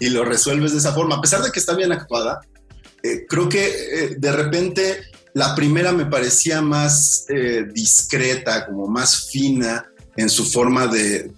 y, 0.00 0.08
lo 0.08 0.24
resuelves 0.24 0.72
de 0.72 0.78
esa 0.78 0.92
forma. 0.92 1.16
A 1.16 1.20
pesar 1.20 1.42
de 1.42 1.50
que 1.50 1.60
está 1.60 1.74
bien 1.74 1.92
actuada, 1.92 2.40
eh, 3.02 3.26
creo 3.28 3.48
que 3.48 3.66
eh, 3.66 4.16
de 4.18 4.32
repente 4.32 5.02
la 5.34 5.54
primera 5.54 5.92
me 5.92 6.06
parecía 6.06 6.62
más 6.62 7.26
eh, 7.28 7.66
discreta, 7.72 8.66
como 8.66 8.86
más 8.86 9.28
fina 9.30 9.84
en 10.16 10.28
su 10.28 10.44
forma 10.44 10.86
de, 10.86 11.32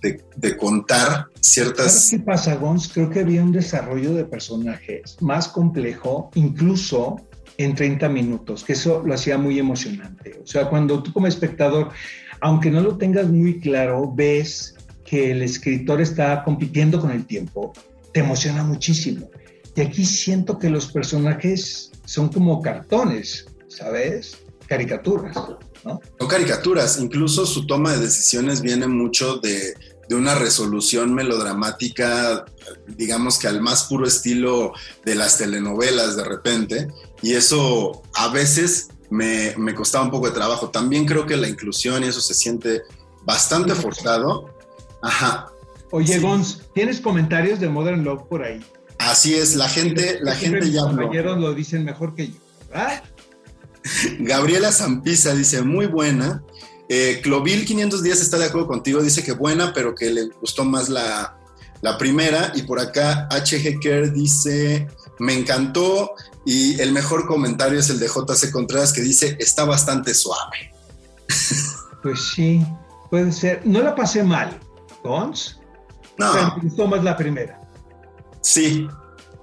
contar 0.58 1.26
ciertas... 1.40 1.92
¿Sabes 1.92 2.10
qué 2.10 2.18
pasa, 2.18 2.54
Gons? 2.56 2.88
Creo 2.92 3.08
que 3.08 3.20
había 3.20 3.42
un 3.42 3.52
desarrollo 3.52 4.12
de 4.12 4.24
personajes 4.24 5.16
más 5.20 5.48
complejo, 5.48 6.30
incluso 6.34 7.25
en 7.58 7.74
30 7.74 8.08
minutos, 8.08 8.64
que 8.64 8.74
eso 8.74 9.02
lo 9.04 9.14
hacía 9.14 9.38
muy 9.38 9.58
emocionante. 9.58 10.38
O 10.42 10.46
sea, 10.46 10.68
cuando 10.68 11.02
tú 11.02 11.12
como 11.12 11.26
espectador, 11.26 11.90
aunque 12.40 12.70
no 12.70 12.80
lo 12.80 12.96
tengas 12.96 13.28
muy 13.28 13.60
claro, 13.60 14.12
ves 14.14 14.74
que 15.04 15.30
el 15.30 15.42
escritor 15.42 16.00
está 16.00 16.42
compitiendo 16.44 17.00
con 17.00 17.10
el 17.10 17.24
tiempo, 17.26 17.72
te 18.12 18.20
emociona 18.20 18.62
muchísimo. 18.62 19.30
Y 19.74 19.80
aquí 19.80 20.04
siento 20.04 20.58
que 20.58 20.70
los 20.70 20.86
personajes 20.90 21.92
son 22.04 22.28
como 22.28 22.60
cartones, 22.62 23.46
¿sabes? 23.68 24.38
Caricaturas, 24.66 25.36
¿no? 25.84 26.00
No 26.18 26.28
caricaturas, 26.28 26.98
incluso 26.98 27.46
su 27.46 27.66
toma 27.66 27.92
de 27.92 28.00
decisiones 28.00 28.60
viene 28.60 28.88
mucho 28.88 29.36
de, 29.36 29.74
de 30.08 30.14
una 30.14 30.34
resolución 30.34 31.14
melodramática, 31.14 32.44
digamos 32.86 33.38
que 33.38 33.48
al 33.48 33.60
más 33.60 33.84
puro 33.84 34.06
estilo 34.06 34.72
de 35.04 35.14
las 35.14 35.38
telenovelas 35.38 36.16
de 36.16 36.24
repente, 36.24 36.88
y 37.22 37.34
eso 37.34 38.02
a 38.14 38.28
veces 38.28 38.88
me, 39.10 39.54
costaba 39.74 40.04
un 40.04 40.10
poco 40.10 40.26
de 40.26 40.32
trabajo. 40.32 40.70
También 40.70 41.06
creo 41.06 41.26
que 41.26 41.36
la 41.36 41.48
inclusión 41.48 42.04
y 42.04 42.08
eso 42.08 42.20
se 42.20 42.34
siente 42.34 42.82
bastante 43.24 43.74
forzado. 43.74 44.54
Ajá. 45.02 45.48
Oye, 45.90 46.18
Gons, 46.18 46.62
¿tienes 46.74 47.00
comentarios 47.00 47.60
de 47.60 47.68
Modern 47.68 48.04
Love 48.04 48.24
por 48.28 48.42
ahí? 48.42 48.64
Así 48.98 49.34
es, 49.34 49.54
la 49.54 49.68
gente, 49.68 50.18
la 50.22 50.34
gente 50.34 50.70
ya 50.70 50.82
habló. 50.82 51.02
compañeros 51.02 51.38
lo 51.38 51.54
dicen 51.54 51.84
mejor 51.84 52.14
que 52.14 52.28
yo, 52.28 52.34
Gabriela 54.18 54.72
Zampisa 54.72 55.34
dice, 55.34 55.62
muy 55.62 55.86
buena. 55.86 56.42
Eh, 56.88 57.20
Clovil 57.22 57.64
510 57.64 58.20
está 58.20 58.38
de 58.38 58.46
acuerdo 58.46 58.68
contigo, 58.68 59.02
dice 59.02 59.22
que 59.22 59.32
buena, 59.32 59.72
pero 59.72 59.94
que 59.94 60.10
le 60.10 60.26
gustó 60.40 60.64
más 60.64 60.88
la, 60.88 61.38
la 61.82 61.98
primera. 61.98 62.52
Y 62.54 62.62
por 62.62 62.80
acá 62.80 63.28
HG 63.30 63.80
Care 63.80 64.10
dice, 64.10 64.88
me 65.18 65.34
encantó, 65.34 66.14
y 66.46 66.80
el 66.80 66.92
mejor 66.92 67.26
comentario 67.26 67.80
es 67.80 67.90
el 67.90 67.98
de 67.98 68.06
JC 68.06 68.52
Contreras 68.52 68.92
que 68.92 69.02
dice, 69.02 69.36
está 69.40 69.64
bastante 69.64 70.14
suave. 70.14 70.72
Pues 72.02 72.20
sí, 72.36 72.64
puede 73.10 73.32
ser. 73.32 73.62
No 73.64 73.82
la 73.82 73.96
pasé 73.96 74.22
mal, 74.22 74.60
Gons. 75.02 75.58
No. 76.16 76.32
Pero 76.32 76.56
me 76.56 76.62
gustó 76.62 76.86
más 76.86 77.02
la 77.02 77.16
primera. 77.16 77.60
Sí, 78.42 78.86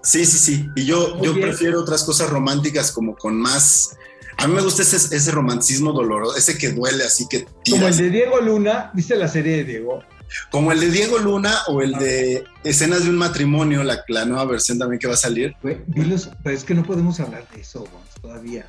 sí, 0.02 0.26
sí, 0.26 0.38
sí. 0.38 0.70
Y 0.78 0.86
yo, 0.86 1.22
yo 1.22 1.34
prefiero 1.34 1.82
otras 1.82 2.06
cosas 2.06 2.30
románticas 2.30 2.94
como 2.94 3.18
con 3.18 3.36
más... 3.36 3.98
A 4.38 4.48
mí 4.48 4.54
me 4.54 4.62
gusta 4.62 4.84
ese, 4.84 5.14
ese 5.14 5.32
romanticismo 5.32 5.92
doloroso, 5.92 6.38
ese 6.38 6.58
que 6.58 6.72
duele 6.72 7.04
así 7.04 7.28
que... 7.28 7.46
Como 7.70 7.86
el 7.86 7.98
de 7.98 8.10
Diego 8.10 8.40
Luna, 8.40 8.92
¿viste 8.94 9.18
la 9.18 9.28
serie 9.28 9.58
de 9.58 9.64
Diego? 9.66 10.02
Como 10.50 10.72
el 10.72 10.80
de 10.80 10.92
Diego 10.92 11.18
Luna 11.20 11.56
o 11.68 11.82
el 11.82 11.94
de 11.94 12.44
Escenas 12.64 13.04
de 13.04 13.10
un 13.10 13.18
matrimonio, 13.18 13.84
la, 13.84 14.04
la 14.08 14.26
nueva 14.26 14.46
versión 14.46 14.80
también 14.80 15.00
que 15.00 15.08
va 15.08 15.14
a 15.14 15.18
salir. 15.18 15.56
pero 15.62 16.56
es 16.56 16.64
que 16.64 16.74
no 16.74 16.84
podemos 16.84 17.20
hablar 17.20 17.48
de 17.54 17.62
eso 17.62 17.88
todavía. 18.22 18.66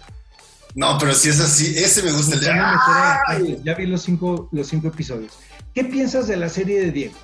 No, 0.74 0.98
pero 0.98 1.14
si 1.14 1.28
es 1.28 1.40
así, 1.40 1.66
ese 1.76 2.02
me 2.02 2.10
gusta 2.10 2.34
el 2.34 2.40
de... 2.40 3.60
Ya 3.62 3.74
vi 3.74 3.86
los 3.86 4.02
cinco, 4.02 4.48
los 4.50 4.66
cinco 4.66 4.88
episodios. 4.88 5.32
¿Qué 5.72 5.84
piensas 5.84 6.26
de 6.26 6.36
la 6.36 6.48
serie 6.48 6.80
de 6.80 6.90
Diego? 6.90 7.14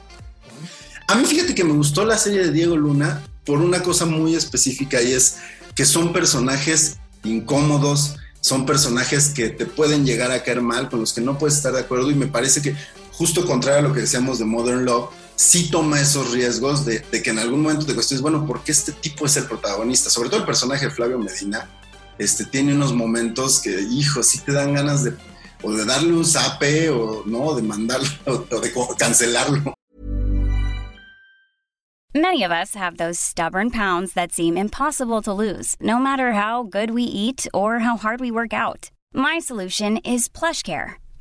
A 1.09 1.16
mí 1.16 1.25
fíjate 1.25 1.54
que 1.54 1.64
me 1.64 1.73
gustó 1.73 2.04
la 2.04 2.16
serie 2.16 2.44
de 2.44 2.52
Diego 2.52 2.76
Luna 2.76 3.23
por 3.44 3.59
una 3.59 3.82
cosa 3.82 4.06
muy 4.06 4.37
específica 4.37 5.02
y 5.02 5.12
es 5.12 5.38
que 5.75 5.85
son 5.85 6.12
personajes 6.12 6.99
incómodos, 7.25 8.16
son 8.40 8.64
personajes 8.64 9.30
que 9.30 9.50
te 9.50 9.66
pueden 9.66 10.06
llegar 10.06 10.30
a 10.30 10.44
caer 10.44 10.62
mal, 10.62 10.88
con 10.88 11.00
los 11.00 11.12
que 11.12 11.20
no 11.20 11.37
puedes 11.37 11.56
estar 11.56 11.73
de 11.73 11.80
acuerdo 11.80 12.11
y 12.11 12.14
me 12.14 12.28
parece 12.28 12.62
que 12.62 12.76
justo 13.21 13.45
contrario 13.45 13.81
a 13.81 13.83
lo 13.83 13.93
que 13.93 14.00
decíamos 14.00 14.39
de 14.39 14.47
Modern 14.47 14.87
Love, 14.87 15.11
sí 15.37 15.71
toma 15.71 16.00
esos 16.00 16.31
riesgos 16.31 16.87
de, 16.87 17.03
que 17.03 17.29
en 17.29 17.39
algún 17.39 17.61
momento 17.61 17.85
te 17.85 17.93
cuestiones, 17.93 18.23
bueno, 18.23 18.47
¿por 18.47 18.65
qué 18.65 18.73
este 18.73 18.93
tipo 18.93 19.27
es 19.27 19.37
el 19.37 19.45
protagonista? 19.45 20.09
Sobre 20.09 20.31
todo 20.31 20.41
el 20.41 20.47
personaje 20.47 20.87
de 20.87 20.91
Flavio 20.91 21.19
Medina, 21.19 21.69
este, 22.17 22.47
tiene 22.47 22.75
unos 22.75 22.95
momentos 22.95 23.61
que, 23.61 23.79
hijo, 23.79 24.23
sí 24.23 24.39
te 24.39 24.53
dan 24.53 24.73
ganas 24.73 25.05
de 25.05 25.12
o 25.62 25.71
de 25.71 25.85
darle 25.85 26.15
un 26.15 26.25
zape 26.25 26.89
o 26.89 27.23
no, 27.27 27.55
de 27.55 27.61
mandarlo 27.61 28.09
o 28.27 28.59
de 28.59 28.73
cancelarlo. 28.97 29.75
Many 32.15 32.43
of 32.43 32.50
us 32.50 32.75
have 32.75 32.97
those 32.97 33.21
stubborn 33.21 33.71
pounds 33.71 34.15
that 34.15 34.33
seem 34.33 34.57
impossible 34.57 35.21
to 35.21 35.33
lose, 35.35 35.77
no 35.79 35.99
matter 35.99 36.33
how 36.33 36.62
good 36.62 36.91
we 36.93 37.03
eat 37.03 37.47
or 37.53 37.81
how 37.81 37.99
hard 37.99 38.19
we 38.19 38.31
work 38.31 38.55
out. 38.55 38.91
My 39.12 39.41
solution 39.41 39.99
is 39.99 40.27
PlushCare. 40.27 41.00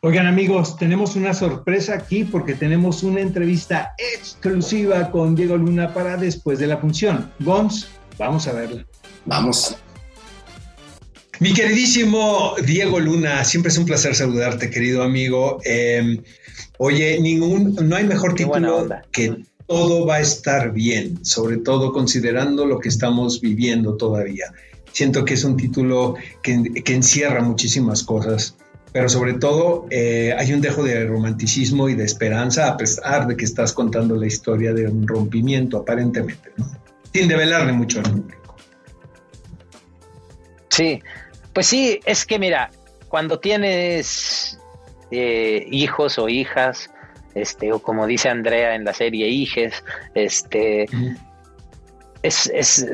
Oigan 0.00 0.28
amigos, 0.28 0.76
tenemos 0.76 1.16
una 1.16 1.34
sorpresa 1.34 1.94
aquí 1.94 2.22
porque 2.22 2.54
tenemos 2.54 3.02
una 3.02 3.20
entrevista 3.20 3.94
exclusiva 4.14 5.10
con 5.10 5.34
Diego 5.34 5.56
Luna 5.56 5.92
para 5.92 6.16
después 6.16 6.60
de 6.60 6.68
la 6.68 6.76
función. 6.76 7.32
Gons, 7.40 7.88
vamos 8.16 8.46
a 8.46 8.52
verla. 8.52 8.86
Vamos. 9.26 9.74
Mi 11.40 11.52
queridísimo 11.52 12.54
Diego 12.64 13.00
Luna, 13.00 13.44
siempre 13.44 13.72
es 13.72 13.78
un 13.78 13.86
placer 13.86 14.14
saludarte, 14.14 14.70
querido 14.70 15.02
amigo. 15.02 15.58
Eh, 15.64 16.22
oye, 16.78 17.18
ningún, 17.20 17.74
no 17.82 17.96
hay 17.96 18.04
mejor 18.04 18.36
título 18.36 18.88
que 19.10 19.36
todo 19.66 20.06
va 20.06 20.16
a 20.16 20.20
estar 20.20 20.72
bien, 20.72 21.24
sobre 21.24 21.56
todo 21.56 21.92
considerando 21.92 22.66
lo 22.66 22.78
que 22.78 22.88
estamos 22.88 23.40
viviendo 23.40 23.96
todavía. 23.96 24.46
Siento 24.92 25.24
que 25.24 25.34
es 25.34 25.42
un 25.42 25.56
título 25.56 26.14
que, 26.40 26.82
que 26.84 26.94
encierra 26.94 27.42
muchísimas 27.42 28.04
cosas, 28.04 28.56
pero 28.92 29.08
sobre 29.08 29.34
todo 29.34 29.86
eh, 29.90 30.34
hay 30.36 30.52
un 30.52 30.60
dejo 30.60 30.82
de 30.82 31.04
romanticismo 31.06 31.88
y 31.88 31.94
de 31.94 32.04
esperanza, 32.04 32.68
a 32.68 32.76
pesar 32.76 33.26
de 33.26 33.36
que 33.36 33.44
estás 33.44 33.72
contando 33.72 34.16
la 34.16 34.26
historia 34.26 34.72
de 34.72 34.86
un 34.86 35.06
rompimiento, 35.06 35.78
aparentemente, 35.78 36.50
¿no? 36.56 36.66
sin 37.12 37.28
develarle 37.28 37.72
mucho 37.72 38.00
al 38.00 38.10
público. 38.10 38.56
Sí, 40.70 41.02
pues 41.52 41.66
sí, 41.66 42.00
es 42.04 42.24
que 42.24 42.38
mira, 42.38 42.70
cuando 43.08 43.40
tienes 43.40 44.58
eh, 45.10 45.66
hijos 45.70 46.18
o 46.18 46.28
hijas, 46.28 46.90
este, 47.34 47.72
o 47.72 47.80
como 47.80 48.06
dice 48.06 48.28
Andrea 48.28 48.74
en 48.74 48.84
la 48.84 48.94
serie 48.94 49.28
Hijes, 49.28 49.82
este, 50.14 50.86
es, 52.22 52.50
es, 52.54 52.86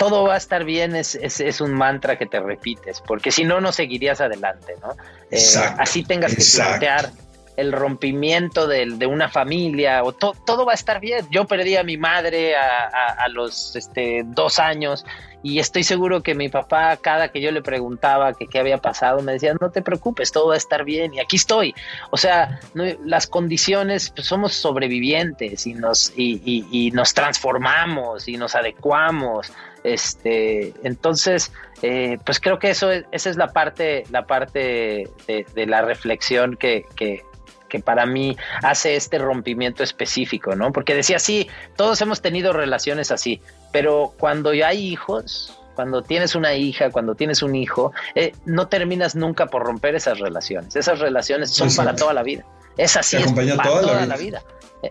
todo 0.00 0.24
va 0.24 0.32
a 0.32 0.38
estar 0.38 0.64
bien, 0.64 0.96
es, 0.96 1.14
es, 1.14 1.40
es, 1.40 1.60
un 1.60 1.74
mantra 1.74 2.16
que 2.16 2.24
te 2.24 2.40
repites, 2.40 3.02
porque 3.02 3.30
si 3.30 3.44
no, 3.44 3.60
no 3.60 3.70
seguirías 3.70 4.22
adelante, 4.22 4.74
¿no? 4.80 4.96
Eh, 5.30 5.38
así 5.76 6.04
tengas 6.04 6.34
que 6.34 6.42
plantear 6.56 7.10
el 7.58 7.70
rompimiento 7.70 8.66
de, 8.66 8.86
de 8.86 9.06
una 9.06 9.28
familia, 9.28 10.02
o 10.02 10.12
to, 10.12 10.34
todo 10.46 10.64
va 10.64 10.72
a 10.72 10.74
estar 10.74 11.00
bien. 11.00 11.26
Yo 11.30 11.46
perdí 11.46 11.76
a 11.76 11.82
mi 11.82 11.98
madre 11.98 12.56
a, 12.56 12.88
a, 12.88 13.24
a 13.24 13.28
los 13.28 13.76
este, 13.76 14.22
dos 14.24 14.58
años 14.58 15.04
y 15.42 15.58
estoy 15.58 15.84
seguro 15.84 16.22
que 16.22 16.34
mi 16.34 16.48
papá, 16.48 16.96
cada 16.96 17.28
que 17.28 17.42
yo 17.42 17.50
le 17.50 17.60
preguntaba 17.60 18.32
que 18.32 18.46
qué 18.46 18.58
había 18.58 18.78
pasado, 18.78 19.20
me 19.20 19.32
decía, 19.32 19.54
no 19.60 19.70
te 19.70 19.82
preocupes, 19.82 20.32
todo 20.32 20.48
va 20.48 20.54
a 20.54 20.58
estar 20.58 20.84
bien 20.84 21.12
y 21.12 21.20
aquí 21.20 21.36
estoy. 21.36 21.74
O 22.10 22.16
sea, 22.16 22.60
no, 22.72 22.84
las 23.04 23.26
condiciones, 23.26 24.10
pues 24.10 24.26
somos 24.26 24.54
sobrevivientes 24.54 25.66
y 25.66 25.74
nos, 25.74 26.12
y, 26.16 26.40
y, 26.44 26.66
y 26.70 26.90
nos 26.92 27.12
transformamos 27.12 28.28
y 28.28 28.38
nos 28.38 28.54
adecuamos. 28.54 29.52
Este, 29.82 30.74
entonces, 30.82 31.52
eh, 31.82 32.18
pues 32.24 32.40
creo 32.40 32.58
que 32.58 32.70
eso 32.70 32.90
es, 32.90 33.04
esa 33.12 33.30
es 33.30 33.36
la 33.36 33.48
parte, 33.48 34.04
la 34.10 34.26
parte 34.26 35.08
de, 35.26 35.46
de 35.54 35.66
la 35.66 35.82
reflexión 35.82 36.56
que, 36.56 36.84
que, 36.94 37.24
que 37.68 37.80
para 37.80 38.04
mí 38.04 38.36
hace 38.62 38.96
este 38.96 39.18
rompimiento 39.18 39.82
específico, 39.82 40.54
¿no? 40.54 40.72
Porque 40.72 40.94
decía, 40.94 41.18
sí, 41.18 41.48
todos 41.76 42.00
hemos 42.02 42.20
tenido 42.20 42.52
relaciones 42.52 43.10
así, 43.10 43.40
pero 43.72 44.12
cuando 44.18 44.52
ya 44.52 44.68
hay 44.68 44.86
hijos, 44.86 45.58
cuando 45.74 46.02
tienes 46.02 46.34
una 46.34 46.52
hija, 46.54 46.90
cuando 46.90 47.14
tienes 47.14 47.42
un 47.42 47.56
hijo, 47.56 47.92
eh, 48.14 48.32
no 48.44 48.68
terminas 48.68 49.14
nunca 49.14 49.46
por 49.46 49.62
romper 49.62 49.94
esas 49.94 50.18
relaciones. 50.18 50.76
Esas 50.76 50.98
relaciones 50.98 51.50
son 51.52 51.68
Exacto. 51.68 51.88
para 51.88 51.96
toda 51.96 52.12
la 52.12 52.22
vida. 52.22 52.44
Es 52.76 52.96
así, 52.96 53.16
es 53.16 53.32
para 53.32 53.56
toda, 53.56 53.80
toda 53.80 53.94
la 53.94 53.94
vida. 53.94 54.06
La 54.06 54.16
vida. 54.16 54.42
Eh, 54.82 54.90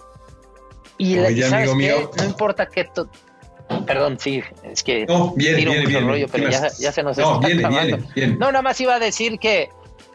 y 0.98 1.20
Oye, 1.20 1.48
¿sabes 1.48 1.76
mío. 1.76 2.10
no 2.18 2.24
importa 2.24 2.66
qué... 2.66 2.90
Perdón, 3.86 4.20
sí, 4.20 4.42
es 4.64 4.84
que 4.84 5.06
no, 5.06 5.34
viene, 5.36 5.58
tiro 5.58 5.72
viene, 5.72 5.88
mucho 5.88 6.08
rollo, 6.08 6.28
pero 6.32 6.50
ya, 6.50 6.70
ya, 6.80 6.92
se 6.92 7.04
nos 7.04 7.18
no, 7.18 7.42
está. 7.42 8.28
No, 8.38 8.52
nada 8.52 8.62
más 8.62 8.80
iba 8.82 8.96
a 8.96 9.00
decir 9.00 9.40
que 9.40 9.70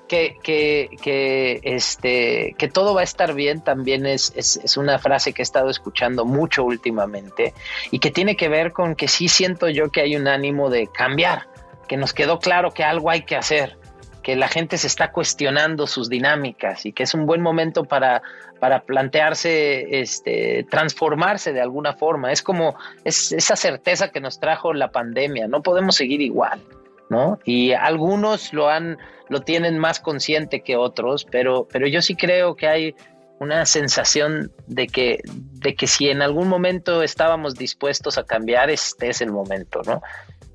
que, 0.08 0.36
que, 0.42 0.90
que, 1.00 1.60
este, 1.62 2.54
que 2.58 2.68
todo 2.68 2.94
va 2.94 3.00
a 3.00 3.04
estar 3.04 3.34
bien 3.34 3.62
también 3.62 4.06
es, 4.06 4.32
es, 4.36 4.60
es, 4.62 4.76
una 4.76 4.98
frase 4.98 5.32
que 5.32 5.42
he 5.42 5.44
estado 5.44 5.70
escuchando 5.70 6.24
mucho 6.24 6.64
últimamente 6.64 7.54
y 7.90 7.98
que 7.98 8.10
tiene 8.10 8.36
que 8.36 8.48
ver 8.48 8.72
con 8.72 8.96
que 8.96 9.08
sí 9.08 9.28
siento 9.28 9.68
yo 9.68 9.90
que 9.90 10.02
hay 10.02 10.16
un 10.16 10.28
ánimo 10.28 10.68
de 10.68 10.88
cambiar, 10.88 11.48
que 11.88 11.96
nos 11.96 12.12
quedó 12.12 12.38
claro 12.38 12.72
que 12.72 12.84
algo 12.84 13.10
hay 13.10 13.22
que 13.22 13.36
hacer, 13.36 13.78
que 14.22 14.36
la 14.36 14.48
gente 14.48 14.78
se 14.78 14.86
está 14.86 15.10
cuestionando 15.10 15.86
sus 15.86 16.08
dinámicas 16.08 16.86
y 16.86 16.92
que 16.92 17.04
es 17.04 17.14
un 17.14 17.26
buen 17.26 17.40
momento 17.40 17.84
para, 17.84 18.22
para 18.64 18.80
plantearse, 18.80 20.00
este, 20.00 20.64
transformarse 20.70 21.52
de 21.52 21.60
alguna 21.60 21.92
forma. 21.92 22.32
Es 22.32 22.40
como 22.40 22.76
es 23.04 23.30
esa 23.30 23.56
certeza 23.56 24.08
que 24.08 24.20
nos 24.20 24.40
trajo 24.40 24.72
la 24.72 24.90
pandemia, 24.90 25.46
no 25.48 25.60
podemos 25.60 25.96
seguir 25.96 26.22
igual. 26.22 26.62
¿no? 27.10 27.38
Y 27.44 27.72
algunos 27.72 28.54
lo 28.54 28.70
han, 28.70 28.96
lo 29.28 29.42
tienen 29.42 29.78
más 29.78 30.00
consciente 30.00 30.62
que 30.62 30.76
otros, 30.76 31.26
pero, 31.30 31.68
pero 31.70 31.86
yo 31.86 32.00
sí 32.00 32.16
creo 32.16 32.56
que 32.56 32.66
hay 32.66 32.94
una 33.38 33.66
sensación 33.66 34.50
de 34.66 34.86
que, 34.86 35.20
de 35.26 35.74
que 35.74 35.86
si 35.86 36.08
en 36.08 36.22
algún 36.22 36.48
momento 36.48 37.02
estábamos 37.02 37.56
dispuestos 37.56 38.16
a 38.16 38.24
cambiar, 38.24 38.70
este 38.70 39.10
es 39.10 39.20
el 39.20 39.30
momento, 39.30 39.82
¿no? 39.84 40.00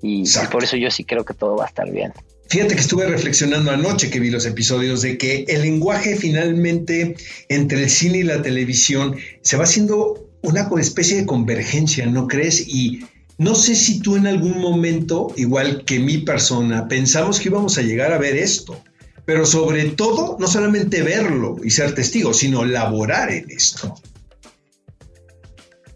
Y, 0.02 0.24
y 0.24 0.48
por 0.52 0.64
eso 0.64 0.78
yo 0.78 0.90
sí 0.90 1.06
creo 1.06 1.24
que 1.24 1.36
todo 1.36 1.58
va 1.58 1.66
a 1.66 1.68
estar 1.68 1.92
bien. 1.92 2.12
Fíjate 2.50 2.74
que 2.74 2.82
estuve 2.82 3.06
reflexionando 3.06 3.70
anoche 3.70 4.10
que 4.10 4.20
vi 4.20 4.32
los 4.32 4.48
episodios 4.48 5.04
de 5.04 5.20
que 5.20 5.46
el 5.48 5.62
lenguaje 5.62 6.16
finalmente 6.16 7.16
entre 7.48 7.84
el 7.84 7.90
cine 7.92 8.20
y 8.20 8.24
la 8.24 8.42
televisión 8.42 9.18
se 9.42 9.56
va 9.56 9.66
haciendo 9.66 10.28
una 10.42 10.68
especie 10.80 11.18
de 11.18 11.26
convergencia, 11.28 12.08
¿no 12.08 12.28
crees? 12.28 12.68
Y 12.68 13.06
no 13.38 13.54
sé 13.54 13.76
si 13.76 14.02
tú 14.02 14.16
en 14.16 14.26
algún 14.26 14.60
momento, 14.60 15.32
igual 15.38 15.86
que 15.86 16.00
mi 16.00 16.20
persona, 16.20 16.88
pensamos 16.88 17.40
que 17.40 17.50
íbamos 17.50 17.78
a 17.78 17.84
llegar 17.84 18.12
a 18.12 18.18
ver 18.18 18.36
esto, 18.36 18.82
pero 19.26 19.46
sobre 19.46 19.86
todo, 19.92 20.36
no 20.40 20.48
solamente 20.48 21.04
verlo 21.04 21.58
y 21.64 21.70
ser 21.70 21.94
testigo, 21.94 22.34
sino 22.34 22.66
laborar 22.66 23.32
en 23.32 23.48
esto. 23.52 23.94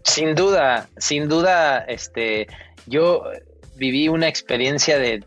Sin 0.04 0.36
duda, 0.36 0.88
sin 0.98 1.28
duda, 1.28 1.80
este, 1.80 2.46
yo 2.86 3.24
viví 3.76 4.06
una 4.06 4.28
experiencia 4.28 4.98
de 4.98 5.24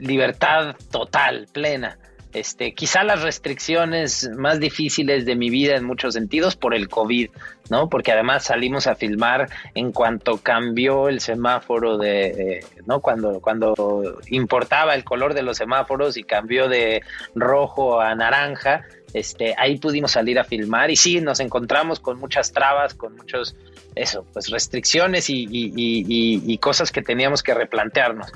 libertad 0.00 0.76
total, 0.90 1.46
plena. 1.52 1.98
Este, 2.32 2.74
quizá 2.74 3.02
las 3.02 3.22
restricciones 3.22 4.30
más 4.36 4.60
difíciles 4.60 5.26
de 5.26 5.34
mi 5.34 5.50
vida 5.50 5.74
en 5.74 5.84
muchos 5.84 6.14
sentidos 6.14 6.54
por 6.54 6.74
el 6.74 6.88
COVID, 6.88 7.28
¿no? 7.70 7.88
Porque 7.88 8.12
además 8.12 8.44
salimos 8.44 8.86
a 8.86 8.94
filmar 8.94 9.48
en 9.74 9.90
cuanto 9.90 10.38
cambió 10.38 11.08
el 11.08 11.20
semáforo 11.20 11.98
de, 11.98 12.64
¿no? 12.86 13.00
Cuando, 13.00 13.40
cuando 13.40 14.20
importaba 14.28 14.94
el 14.94 15.02
color 15.02 15.34
de 15.34 15.42
los 15.42 15.56
semáforos 15.56 16.16
y 16.16 16.22
cambió 16.22 16.68
de 16.68 17.02
rojo 17.34 18.00
a 18.00 18.14
naranja, 18.14 18.84
este, 19.12 19.56
ahí 19.58 19.78
pudimos 19.78 20.12
salir 20.12 20.38
a 20.38 20.44
filmar 20.44 20.92
y 20.92 20.96
sí, 20.96 21.20
nos 21.20 21.40
encontramos 21.40 21.98
con 21.98 22.20
muchas 22.20 22.52
trabas, 22.52 22.94
con 22.94 23.16
muchos, 23.16 23.56
eso, 23.96 24.24
pues 24.32 24.50
restricciones 24.50 25.28
y, 25.30 25.48
y 25.50 26.58
cosas 26.58 26.92
que 26.92 27.02
teníamos 27.02 27.42
que 27.42 27.54
replantearnos. 27.54 28.28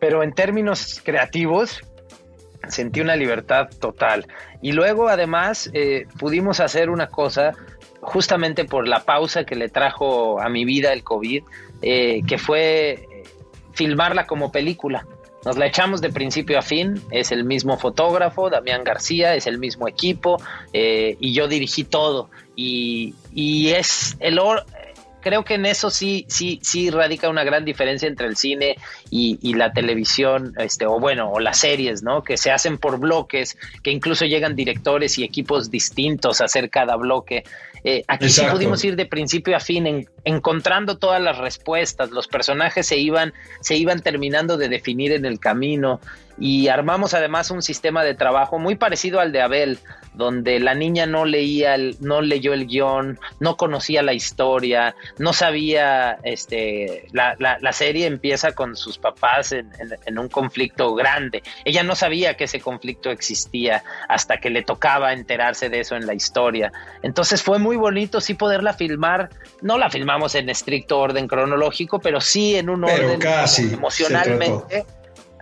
Pero 0.00 0.22
en 0.22 0.32
términos 0.32 1.00
creativos, 1.04 1.80
sentí 2.68 3.00
una 3.00 3.16
libertad 3.16 3.68
total. 3.78 4.26
Y 4.62 4.72
luego 4.72 5.08
además 5.08 5.70
eh, 5.72 6.06
pudimos 6.18 6.60
hacer 6.60 6.90
una 6.90 7.08
cosa 7.08 7.52
justamente 8.00 8.64
por 8.64 8.88
la 8.88 9.04
pausa 9.04 9.44
que 9.44 9.54
le 9.54 9.68
trajo 9.68 10.40
a 10.40 10.48
mi 10.48 10.64
vida 10.64 10.92
el 10.92 11.02
COVID, 11.02 11.42
eh, 11.82 12.22
que 12.26 12.38
fue 12.38 13.06
filmarla 13.74 14.26
como 14.26 14.50
película. 14.50 15.06
Nos 15.44 15.56
la 15.56 15.66
echamos 15.66 16.02
de 16.02 16.10
principio 16.10 16.58
a 16.58 16.62
fin, 16.62 17.00
es 17.10 17.32
el 17.32 17.44
mismo 17.44 17.78
fotógrafo, 17.78 18.50
Damián 18.50 18.84
García, 18.84 19.34
es 19.34 19.46
el 19.46 19.58
mismo 19.58 19.88
equipo, 19.88 20.36
eh, 20.74 21.16
y 21.18 21.32
yo 21.32 21.48
dirigí 21.48 21.84
todo. 21.84 22.28
Y, 22.56 23.14
y 23.32 23.70
es 23.70 24.18
el, 24.20 24.38
creo 25.20 25.44
que 25.44 25.54
en 25.54 25.66
eso 25.66 25.90
sí, 25.90 26.24
sí, 26.28 26.58
sí 26.62 26.90
radica 26.90 27.28
una 27.28 27.44
gran 27.44 27.64
diferencia 27.64 28.08
entre 28.08 28.26
el 28.26 28.36
cine 28.36 28.76
y, 29.10 29.54
la 29.54 29.72
televisión, 29.72 30.54
este, 30.58 30.86
o 30.86 30.98
bueno, 30.98 31.30
o 31.30 31.40
las 31.40 31.58
series, 31.58 32.02
¿no? 32.02 32.22
Que 32.22 32.36
se 32.36 32.50
hacen 32.50 32.78
por 32.78 32.98
bloques, 32.98 33.56
que 33.82 33.90
incluso 33.90 34.24
llegan 34.24 34.56
directores 34.56 35.18
y 35.18 35.24
equipos 35.24 35.70
distintos 35.70 36.40
a 36.40 36.44
hacer 36.44 36.70
cada 36.70 36.96
bloque. 36.96 37.44
Eh, 37.84 38.04
aquí 38.08 38.28
sí 38.28 38.42
pudimos 38.50 38.84
ir 38.84 38.96
de 38.96 39.06
principio 39.06 39.56
a 39.56 39.60
fin, 39.60 40.06
encontrando 40.24 40.98
todas 40.98 41.20
las 41.20 41.38
respuestas. 41.38 42.10
Los 42.10 42.28
personajes 42.28 42.86
se 42.86 42.98
iban, 42.98 43.32
se 43.60 43.76
iban 43.76 44.00
terminando 44.00 44.56
de 44.56 44.68
definir 44.68 45.12
en 45.12 45.24
el 45.24 45.38
camino 45.38 46.00
y 46.40 46.68
armamos 46.68 47.12
además 47.12 47.50
un 47.50 47.62
sistema 47.62 48.02
de 48.02 48.14
trabajo 48.14 48.58
muy 48.58 48.74
parecido 48.74 49.20
al 49.20 49.30
de 49.30 49.42
Abel, 49.42 49.78
donde 50.14 50.58
la 50.58 50.74
niña 50.74 51.06
no 51.06 51.26
leía, 51.26 51.74
el, 51.74 51.96
no 52.00 52.22
leyó 52.22 52.54
el 52.54 52.66
guion, 52.66 53.18
no 53.38 53.56
conocía 53.56 54.02
la 54.02 54.14
historia, 54.14 54.96
no 55.18 55.34
sabía, 55.34 56.18
este, 56.24 57.06
la, 57.12 57.36
la, 57.38 57.72
serie 57.72 58.06
empieza 58.06 58.52
con 58.52 58.74
sus 58.74 58.98
papás 58.98 59.52
en, 59.52 59.70
en, 60.06 60.18
un 60.18 60.28
conflicto 60.28 60.94
grande. 60.94 61.42
Ella 61.64 61.82
no 61.82 61.94
sabía 61.94 62.34
que 62.34 62.44
ese 62.44 62.60
conflicto 62.60 63.10
existía 63.10 63.84
hasta 64.08 64.38
que 64.38 64.50
le 64.50 64.62
tocaba 64.62 65.12
enterarse 65.12 65.68
de 65.68 65.80
eso 65.80 65.94
en 65.94 66.06
la 66.06 66.14
historia. 66.14 66.72
Entonces 67.02 67.42
fue 67.42 67.58
muy 67.58 67.69
bonito 67.76 68.20
sí 68.20 68.34
poderla 68.34 68.72
filmar, 68.72 69.30
no 69.62 69.78
la 69.78 69.90
filmamos 69.90 70.34
en 70.34 70.48
estricto 70.48 70.98
orden 70.98 71.26
cronológico, 71.28 71.98
pero 72.00 72.20
sí 72.20 72.56
en 72.56 72.70
un 72.70 72.84
orden 72.84 73.18
casi 73.18 73.72
emocionalmente. 73.74 74.84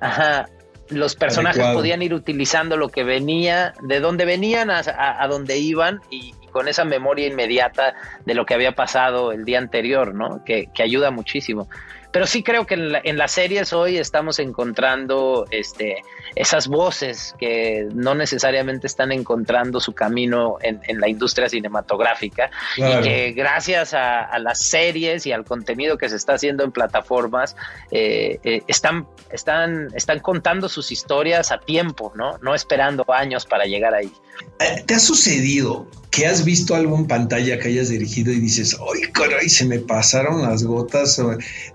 Ajá, 0.01 0.49
los 0.91 1.17
personajes 1.17 1.65
podían 1.75 2.03
ir 2.03 2.15
utilizando 2.15 2.77
lo 2.77 2.89
que 2.89 3.05
venía, 3.05 3.75
de 3.83 4.01
dónde 4.01 4.25
venían 4.25 4.71
a, 4.71 4.83
a, 4.87 5.29
dónde 5.29 5.59
iban 5.59 6.01
y, 6.11 6.33
con 6.51 6.67
esa 6.67 6.85
memoria 6.85 7.27
inmediata 7.27 7.95
de 8.25 8.35
lo 8.35 8.47
que 8.47 8.55
había 8.55 8.73
pasado 8.73 9.33
el 9.33 9.45
día 9.45 9.59
anterior, 9.59 10.15
¿no? 10.15 10.43
Que, 10.45 10.69
que 10.75 10.83
ayuda 10.83 11.11
muchísimo. 11.11 11.69
Pero 12.13 12.27
sí 12.27 12.43
creo 12.43 12.67
que 12.67 12.75
en, 12.75 12.93
en, 13.03 13.19
las 13.19 13.33
series 13.33 13.73
hoy 13.73 13.99
estamos 13.99 14.39
encontrando 14.39 15.47
este, 15.51 16.03
esas 16.35 16.69
voces 16.69 17.35
que 17.39 17.89
no 17.93 18.15
necesariamente 18.15 18.87
están 18.87 19.13
encontrando 19.13 19.81
su 19.81 19.93
camino 19.93 20.57
en, 20.63 20.81
en 20.87 21.01
la 21.01 21.09
industria 21.09 21.49
cinematográfica 21.49 22.51
y 22.77 23.03
que 23.03 23.33
gracias 23.33 23.95
a, 23.95 24.39
las 24.39 24.61
series 24.61 25.27
y 25.27 25.33
al 25.33 25.45
contenido 25.45 25.99
que 25.99 26.09
se 26.09 26.17
está 26.17 26.35
haciendo 26.35 26.65
en 26.65 26.73
plataformas 26.73 27.57
eh, 27.91 28.39
eh, 28.45 28.63
están, 28.69 29.07
están, 29.31 29.89
están 29.95 30.21
contando 30.21 30.69
sus 30.69 30.93
historias 30.93 31.51
a 31.51 31.59
tiempo, 31.59 32.13
¿no? 32.15 32.39
No 32.39 32.55
esperando 32.55 33.05
años 33.13 33.47
para 33.47 33.65
llegar 33.65 33.95
ahí. 33.95 34.13
Eh, 34.61 34.83
¿Te 34.87 34.95
ha 34.95 34.99
sucedido 35.01 35.89
que 36.11 36.27
has 36.27 36.45
visto 36.45 36.75
algo 36.75 36.97
en 36.97 37.07
pantalla 37.07 37.59
que 37.59 37.69
hayas 37.69 37.89
dirigido 37.91 38.33
y 38.33 38.41
dices, 38.41 38.77
¡ay, 38.81 39.11
caray! 39.13 39.49
Se 39.49 39.65
me 39.65 39.79
pasaron 39.79 40.43
las 40.43 40.65
gotas 40.65 41.21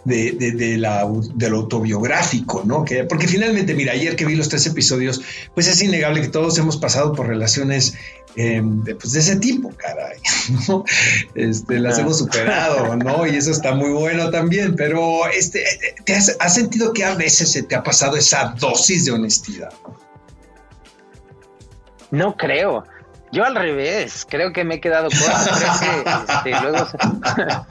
de, 0.05 0.22
de, 0.31 0.77
la, 0.77 1.07
del 1.35 1.53
autobiográfico, 1.53 2.63
¿no? 2.65 2.83
Que, 2.85 3.03
porque 3.03 3.27
finalmente, 3.27 3.73
mira, 3.73 3.93
ayer 3.93 4.15
que 4.15 4.25
vi 4.25 4.35
los 4.35 4.49
tres 4.49 4.65
episodios, 4.65 5.21
pues 5.53 5.67
es 5.67 5.81
innegable 5.81 6.21
que 6.21 6.29
todos 6.29 6.57
hemos 6.57 6.77
pasado 6.77 7.13
por 7.13 7.27
relaciones 7.27 7.95
em, 8.35 8.83
de, 8.83 8.95
pues 8.95 9.13
de 9.13 9.19
ese 9.19 9.35
tipo, 9.37 9.71
caray, 9.75 10.17
¿no? 10.67 10.83
Este, 11.35 11.79
las 11.79 11.99
hemos 11.99 12.17
superado, 12.17 12.95
¿no? 12.95 13.27
Y 13.27 13.35
eso 13.35 13.51
está 13.51 13.73
muy 13.75 13.91
bueno 13.91 14.29
también, 14.29 14.75
pero 14.75 15.27
este, 15.27 15.63
¿te 16.05 16.15
has, 16.15 16.35
has 16.39 16.55
sentido 16.55 16.93
que 16.93 17.03
a 17.03 17.15
veces 17.15 17.51
se 17.51 17.63
te 17.63 17.75
ha 17.75 17.83
pasado 17.83 18.17
esa 18.17 18.55
dosis 18.59 19.05
de 19.05 19.11
honestidad? 19.11 19.71
No 22.11 22.37
creo. 22.37 22.83
Yo 23.33 23.43
al 23.43 23.55
revés, 23.55 24.25
creo 24.29 24.53
que 24.53 24.63
me 24.63 24.75
he 24.75 24.79
quedado 24.79 25.09
corto. 25.09 25.49
Creo 25.57 25.71
que 26.03 26.09
este, 26.33 26.51
luego 26.61 26.85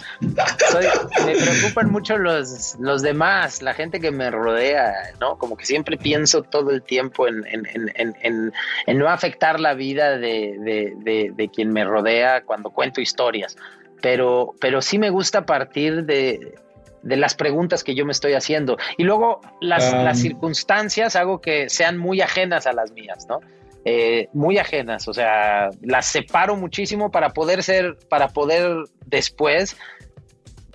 me 1.24 1.36
preocupan 1.36 1.92
mucho 1.92 2.18
los, 2.18 2.74
los 2.80 3.00
demás, 3.00 3.62
la 3.62 3.72
gente 3.72 4.00
que 4.00 4.10
me 4.10 4.28
rodea, 4.32 4.92
¿no? 5.20 5.38
Como 5.38 5.56
que 5.56 5.64
siempre 5.64 5.96
pienso 5.96 6.42
todo 6.42 6.72
el 6.72 6.82
tiempo 6.82 7.28
en, 7.28 7.44
en, 7.46 8.52
no 8.98 9.08
afectar 9.08 9.60
la 9.60 9.74
vida 9.74 10.18
de, 10.18 11.48
quien 11.54 11.72
me 11.72 11.84
rodea 11.84 12.42
cuando 12.42 12.70
cuento 12.70 13.00
historias. 13.00 13.56
Pero, 14.00 14.56
pero 14.60 14.82
sí 14.82 14.98
me 14.98 15.10
gusta 15.10 15.46
partir 15.46 16.04
de, 16.04 16.56
las 17.04 17.36
preguntas 17.36 17.84
que 17.84 17.94
yo 17.94 18.04
me 18.04 18.10
estoy 18.10 18.32
haciendo. 18.32 18.78
Y 18.96 19.04
luego 19.04 19.40
las, 19.60 19.92
las 19.92 20.18
circunstancias 20.18 21.14
hago 21.14 21.40
que 21.40 21.68
sean 21.68 21.98
muy 21.98 22.20
ajenas 22.20 22.66
a 22.66 22.72
las 22.72 22.90
mías, 22.90 23.28
¿no? 23.28 23.38
Eh, 23.84 24.28
muy 24.32 24.58
ajenas, 24.58 25.08
o 25.08 25.14
sea, 25.14 25.70
las 25.80 26.06
separo 26.06 26.54
muchísimo 26.54 27.10
para 27.10 27.30
poder 27.30 27.64
ser, 27.64 27.98
para 28.08 28.28
poder 28.28 28.84
después 29.06 29.76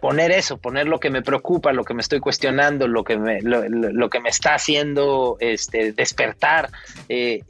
poner 0.01 0.31
eso, 0.31 0.57
poner 0.57 0.87
lo 0.87 0.99
que 0.99 1.09
me 1.09 1.21
preocupa, 1.21 1.71
lo 1.73 1.83
que 1.83 1.93
me 1.93 2.01
estoy 2.01 2.19
cuestionando, 2.19 2.87
lo 2.87 3.03
que 3.03 3.17
me, 3.17 3.41
lo, 3.41 4.09
que 4.09 4.19
me 4.19 4.29
está 4.29 4.55
haciendo 4.55 5.37
este, 5.39 5.93
despertar. 5.93 6.69
Eh, 7.09 7.41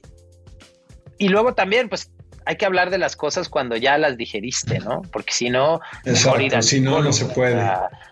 y 1.17 1.29
luego 1.29 1.53
también, 1.53 1.89
pues, 1.89 2.11
hay 2.45 2.55
que 2.55 2.65
hablar 2.65 2.89
de 2.89 2.97
las 2.97 3.15
cosas 3.15 3.49
cuando 3.49 3.75
ya 3.75 3.97
las 3.97 4.15
digeriste, 4.15 4.79
¿no? 4.79 5.01
Porque 5.11 5.33
si 5.33 5.49
no, 5.49 5.81
si 6.61 6.79
no, 6.79 7.01
no 7.01 7.11
se 7.11 7.25
puede. 7.25 7.61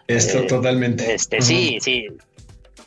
Esto 0.07 0.39
eh, 0.39 0.47
totalmente. 0.47 1.13
Este, 1.13 1.41
Sí, 1.41 1.77
sí. 1.79 2.07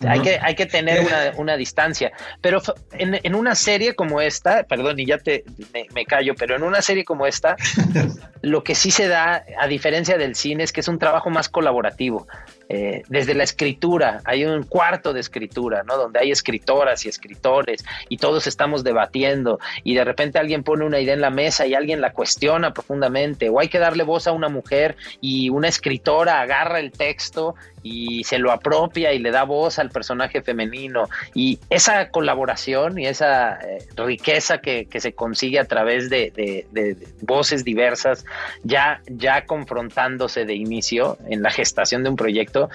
Hay, 0.06 0.20
que, 0.20 0.38
hay 0.40 0.54
que 0.54 0.66
tener 0.66 1.06
una, 1.36 1.56
distancia. 1.56 2.12
Pero 2.40 2.60
en, 2.92 3.34
una 3.34 3.54
serie 3.54 3.94
como 3.94 4.20
esta, 4.20 4.62
perdón, 4.62 5.00
y 5.00 5.06
ya 5.06 5.18
te 5.18 5.44
me, 5.92 6.04
callo, 6.04 6.34
pero 6.36 6.56
en 6.56 6.62
una 6.62 6.82
serie 6.82 7.04
como 7.04 7.26
esta, 7.26 7.56
lo 8.42 8.62
que 8.62 8.74
sí 8.74 8.90
se 8.90 9.08
da, 9.08 9.44
a 9.58 9.66
diferencia 9.66 10.16
del 10.16 10.34
cine, 10.34 10.64
es 10.64 10.72
que 10.72 10.80
es 10.80 10.88
un 10.88 10.98
trabajo 10.98 11.30
más 11.30 11.48
colaborativo. 11.48 12.26
Eh, 12.70 13.02
desde 13.08 13.34
la 13.34 13.44
escritura, 13.44 14.20
hay 14.24 14.44
un 14.44 14.62
cuarto 14.62 15.14
de 15.14 15.20
escritura, 15.20 15.84
¿no? 15.84 15.96
Donde 15.96 16.20
hay 16.20 16.30
escritoras 16.30 17.06
y 17.06 17.08
escritores 17.08 17.82
y 18.10 18.18
todos 18.18 18.46
estamos 18.46 18.84
debatiendo 18.84 19.58
y 19.84 19.94
de 19.94 20.04
repente 20.04 20.38
alguien 20.38 20.62
pone 20.62 20.84
una 20.84 21.00
idea 21.00 21.14
en 21.14 21.22
la 21.22 21.30
mesa 21.30 21.66
y 21.66 21.72
alguien 21.72 22.02
la 22.02 22.12
cuestiona 22.12 22.74
profundamente 22.74 23.48
o 23.48 23.58
hay 23.58 23.68
que 23.68 23.78
darle 23.78 24.04
voz 24.04 24.26
a 24.26 24.32
una 24.32 24.50
mujer 24.50 24.96
y 25.22 25.48
una 25.48 25.68
escritora 25.68 26.42
agarra 26.42 26.78
el 26.78 26.92
texto 26.92 27.54
y 27.82 28.24
se 28.24 28.38
lo 28.38 28.52
apropia 28.52 29.12
y 29.12 29.18
le 29.18 29.30
da 29.30 29.44
voz 29.44 29.78
al 29.78 29.90
personaje 29.90 30.42
femenino 30.42 31.08
y 31.34 31.58
esa 31.70 32.10
colaboración 32.10 32.98
y 32.98 33.06
esa 33.06 33.54
eh, 33.60 33.78
riqueza 33.96 34.58
que, 34.58 34.86
se 34.98 35.12
consigue 35.12 35.60
a 35.60 35.64
través 35.64 36.10
de, 36.10 36.96
voces 37.20 37.64
diversas 37.64 38.24
ya, 38.64 39.00
ya 39.06 39.46
confrontándose 39.46 40.44
de 40.44 40.54
inicio 40.54 41.18
en 41.28 41.42
la 41.42 41.50
gestación 41.50 42.02
de 42.02 42.10
un 42.10 42.16
proyecto 42.16 42.68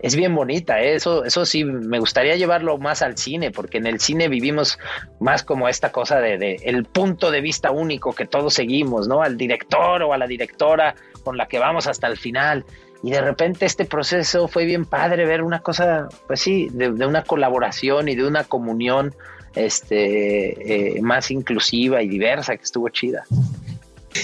es 0.00 0.14
bien 0.14 0.34
bonita, 0.34 0.80
¿eh? 0.82 0.94
eso, 0.94 1.24
eso 1.24 1.46
sí, 1.46 1.64
me 1.64 1.98
gustaría 1.98 2.36
llevarlo 2.36 2.76
más 2.78 3.02
al 3.02 3.16
cine, 3.16 3.50
porque 3.50 3.78
en 3.78 3.86
el 3.86 3.98
cine 3.98 4.28
vivimos 4.28 4.78
más 5.20 5.42
como 5.42 5.68
esta 5.68 5.90
cosa 5.90 6.20
de, 6.20 6.36
de, 6.36 6.56
el 6.64 6.84
punto 6.84 7.30
de 7.30 7.40
vista 7.40 7.70
único 7.70 8.12
que 8.12 8.26
todos 8.26 8.54
seguimos, 8.54 9.08
¿no? 9.08 9.22
Al 9.22 9.36
director 9.36 10.02
o 10.02 10.12
a 10.12 10.18
la 10.18 10.26
directora 10.26 10.94
con 11.24 11.36
la 11.36 11.48
que 11.48 11.58
vamos 11.58 11.86
hasta 11.86 12.06
el 12.06 12.16
final. 12.18 12.64
Y 13.02 13.10
de 13.10 13.20
repente 13.20 13.66
este 13.66 13.84
proceso 13.84 14.48
fue 14.48 14.64
bien 14.64 14.84
padre 14.84 15.26
ver 15.26 15.42
una 15.42 15.60
cosa, 15.60 16.08
pues 16.26 16.40
sí, 16.40 16.68
de, 16.72 16.88
una 16.88 17.22
colaboración 17.22 18.08
y 18.08 18.14
de 18.14 18.26
una 18.26 18.44
comunión 18.44 19.14
este, 19.54 20.96
eh, 20.96 21.02
más 21.02 21.30
inclusiva 21.30 22.02
y 22.02 22.08
diversa 22.08 22.56
que 22.56 22.64
estuvo 22.64 22.88
chida. 22.88 23.24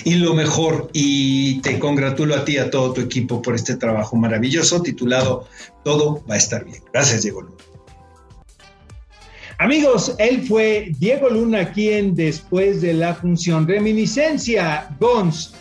Y 0.05 0.15
lo 0.15 0.35
mejor, 0.35 0.89
y 0.93 1.61
te 1.61 1.79
congratulo 1.79 2.35
a 2.35 2.45
ti 2.45 2.55
y 2.55 2.59
a 2.59 2.71
todo 2.71 2.93
tu 2.93 3.01
equipo 3.01 3.43
por 3.43 3.55
este 3.55 3.77
trabajo 3.77 4.17
maravilloso 4.17 4.83
titulado 4.83 5.47
Todo 5.85 6.23
va 6.29 6.35
a 6.35 6.39
estar 6.39 6.65
bien. 6.65 6.83
Gracias, 6.93 7.23
Diego 7.23 7.43
Luna. 7.43 7.57
Amigos, 9.59 10.17
él 10.19 10.43
fue 10.43 10.93
Diego 10.99 11.29
Luna 11.29 11.71
quien 11.73 12.15
después 12.15 12.81
de 12.81 12.95
la 12.95 13.15
función 13.15 13.69
Reminiscencia, 13.69 14.89
Gons, 14.99 15.55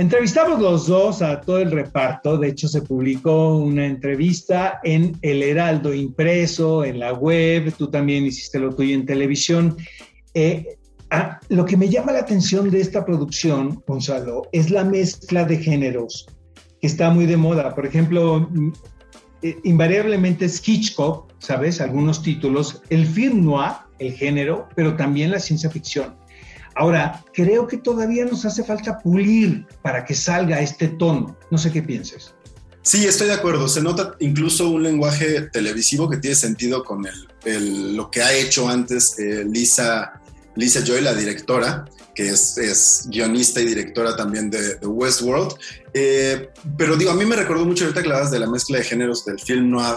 Entrevistamos 0.00 0.58
los 0.60 0.86
dos 0.86 1.20
a 1.20 1.42
todo 1.42 1.58
el 1.58 1.70
reparto, 1.70 2.38
de 2.38 2.48
hecho 2.48 2.68
se 2.68 2.80
publicó 2.80 3.58
una 3.58 3.84
entrevista 3.84 4.80
en 4.82 5.14
El 5.20 5.42
Heraldo 5.42 5.92
impreso, 5.92 6.86
en 6.86 6.98
la 7.00 7.12
web, 7.12 7.70
tú 7.76 7.90
también 7.90 8.24
hiciste 8.24 8.58
lo 8.58 8.74
tuyo 8.74 8.94
en 8.94 9.04
televisión. 9.04 9.76
Eh, 10.32 10.78
lo 11.50 11.66
que 11.66 11.76
me 11.76 11.90
llama 11.90 12.12
la 12.12 12.20
atención 12.20 12.70
de 12.70 12.80
esta 12.80 13.04
producción, 13.04 13.82
Gonzalo, 13.86 14.48
es 14.52 14.70
la 14.70 14.84
mezcla 14.84 15.44
de 15.44 15.58
géneros, 15.58 16.26
que 16.80 16.86
está 16.86 17.10
muy 17.10 17.26
de 17.26 17.36
moda. 17.36 17.74
Por 17.74 17.84
ejemplo, 17.84 18.48
mm, 18.50 18.72
eh, 19.42 19.58
invariablemente 19.64 20.46
es 20.46 20.66
Hitchcock, 20.66 21.30
¿sabes? 21.40 21.78
Algunos 21.78 22.22
títulos, 22.22 22.80
el 22.88 23.04
film 23.06 23.44
noir, 23.44 23.72
el 23.98 24.14
género, 24.14 24.66
pero 24.74 24.96
también 24.96 25.30
la 25.30 25.40
ciencia 25.40 25.68
ficción. 25.68 26.19
Ahora, 26.74 27.24
creo 27.32 27.66
que 27.66 27.76
todavía 27.76 28.24
nos 28.24 28.44
hace 28.44 28.64
falta 28.64 28.98
pulir 28.98 29.66
para 29.82 30.04
que 30.04 30.14
salga 30.14 30.60
este 30.60 30.88
tono. 30.88 31.36
No 31.50 31.58
sé 31.58 31.70
qué 31.70 31.82
pienses. 31.82 32.34
Sí, 32.82 33.06
estoy 33.06 33.28
de 33.28 33.34
acuerdo. 33.34 33.68
Se 33.68 33.82
nota 33.82 34.14
incluso 34.20 34.70
un 34.70 34.82
lenguaje 34.82 35.42
televisivo 35.42 36.08
que 36.08 36.16
tiene 36.16 36.36
sentido 36.36 36.82
con 36.82 37.04
el, 37.44 37.96
lo 37.96 38.10
que 38.10 38.22
ha 38.22 38.32
hecho 38.32 38.68
antes 38.68 39.18
eh, 39.18 39.44
Lisa, 39.44 40.20
Lisa 40.56 40.80
Joy, 40.82 41.02
la 41.02 41.14
directora, 41.14 41.84
que 42.20 42.28
es, 42.28 43.06
guionista 43.06 43.60
y 43.60 43.66
directora 43.66 44.14
también 44.14 44.50
de, 44.50 44.76
Westworld. 44.82 45.54
Eh, 45.94 46.50
pero 46.76 46.96
digo, 46.96 47.10
a 47.10 47.14
mí 47.14 47.24
me 47.24 47.34
recordó 47.34 47.64
mucho 47.64 47.84
ahorita 47.84 48.02
que 48.02 48.08
hablabas 48.08 48.30
de 48.30 48.38
la 48.38 48.46
mezcla 48.46 48.78
de 48.78 48.84
géneros 48.84 49.24
del 49.24 49.40
film 49.40 49.70
noir 49.70 49.96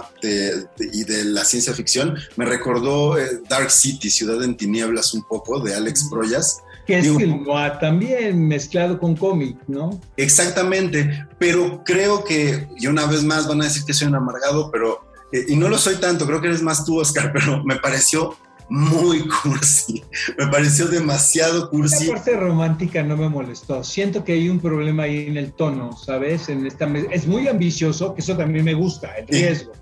y 0.80 1.04
de 1.04 1.26
la 1.26 1.44
ciencia 1.44 1.74
ficción. 1.74 2.18
Me 2.38 2.46
recordó 2.46 3.18
eh, 3.18 3.42
Dark 3.50 3.70
City, 3.72 4.10
Ciudad 4.10 4.42
en 4.42 4.56
Tinieblas, 4.56 5.14
un 5.14 5.24
poco, 5.24 5.60
de 5.60 5.76
Alex 5.76 6.08
Proyas 6.10 6.62
Que 6.88 7.00
es 7.00 7.08
el 7.08 7.44
noir 7.44 7.74
también 7.80 8.48
mezclado 8.48 8.98
con 9.00 9.18
cómic, 9.18 9.58
¿no? 9.68 10.00
Exactamente, 10.16 11.28
pero 11.38 11.84
creo 11.84 12.24
que, 12.24 12.70
y 12.78 12.88
una 12.88 13.06
vez 13.06 13.24
más 13.24 13.50
van 13.50 13.62
a 13.62 13.66
decir 13.66 13.84
que 13.84 13.94
soy 13.94 14.08
un 14.08 14.16
amargado, 14.16 14.72
pero, 14.72 15.06
eh, 15.34 15.44
y 15.50 15.58
no 15.58 15.68
lo 15.68 15.78
soy 15.78 15.96
tanto, 15.96 16.26
creo 16.26 16.40
que 16.40 16.48
eres 16.48 16.62
más 16.62 16.86
tú, 16.86 17.00
Oscar, 17.00 17.34
pero 17.38 17.64
me 17.66 17.76
pareció 17.76 18.38
muy 18.74 19.24
cursi. 19.44 20.04
Me 20.36 20.48
pareció 20.48 20.88
demasiado 20.88 21.70
cursi. 21.70 22.08
La 22.08 22.16
parte 22.16 22.36
romántica 22.36 23.04
no 23.04 23.16
me 23.16 23.30
molestó. 23.30 23.84
Siento 23.84 24.24
que 24.24 24.34
hay 24.34 24.50
un 24.50 24.60
problema 24.60 25.04
ahí 25.04 25.28
en 25.28 25.38
el 25.38 25.54
tono, 25.54 25.96
¿sabes? 25.96 26.50
En 26.50 26.66
esta 26.66 26.92
es 27.12 27.28
muy 27.28 27.48
ambicioso, 27.48 28.16
que 28.16 28.22
eso 28.22 28.36
también 28.36 28.66
me 28.66 28.74
gusta, 28.74 29.16
el 29.16 29.28
riesgo. 29.28 29.74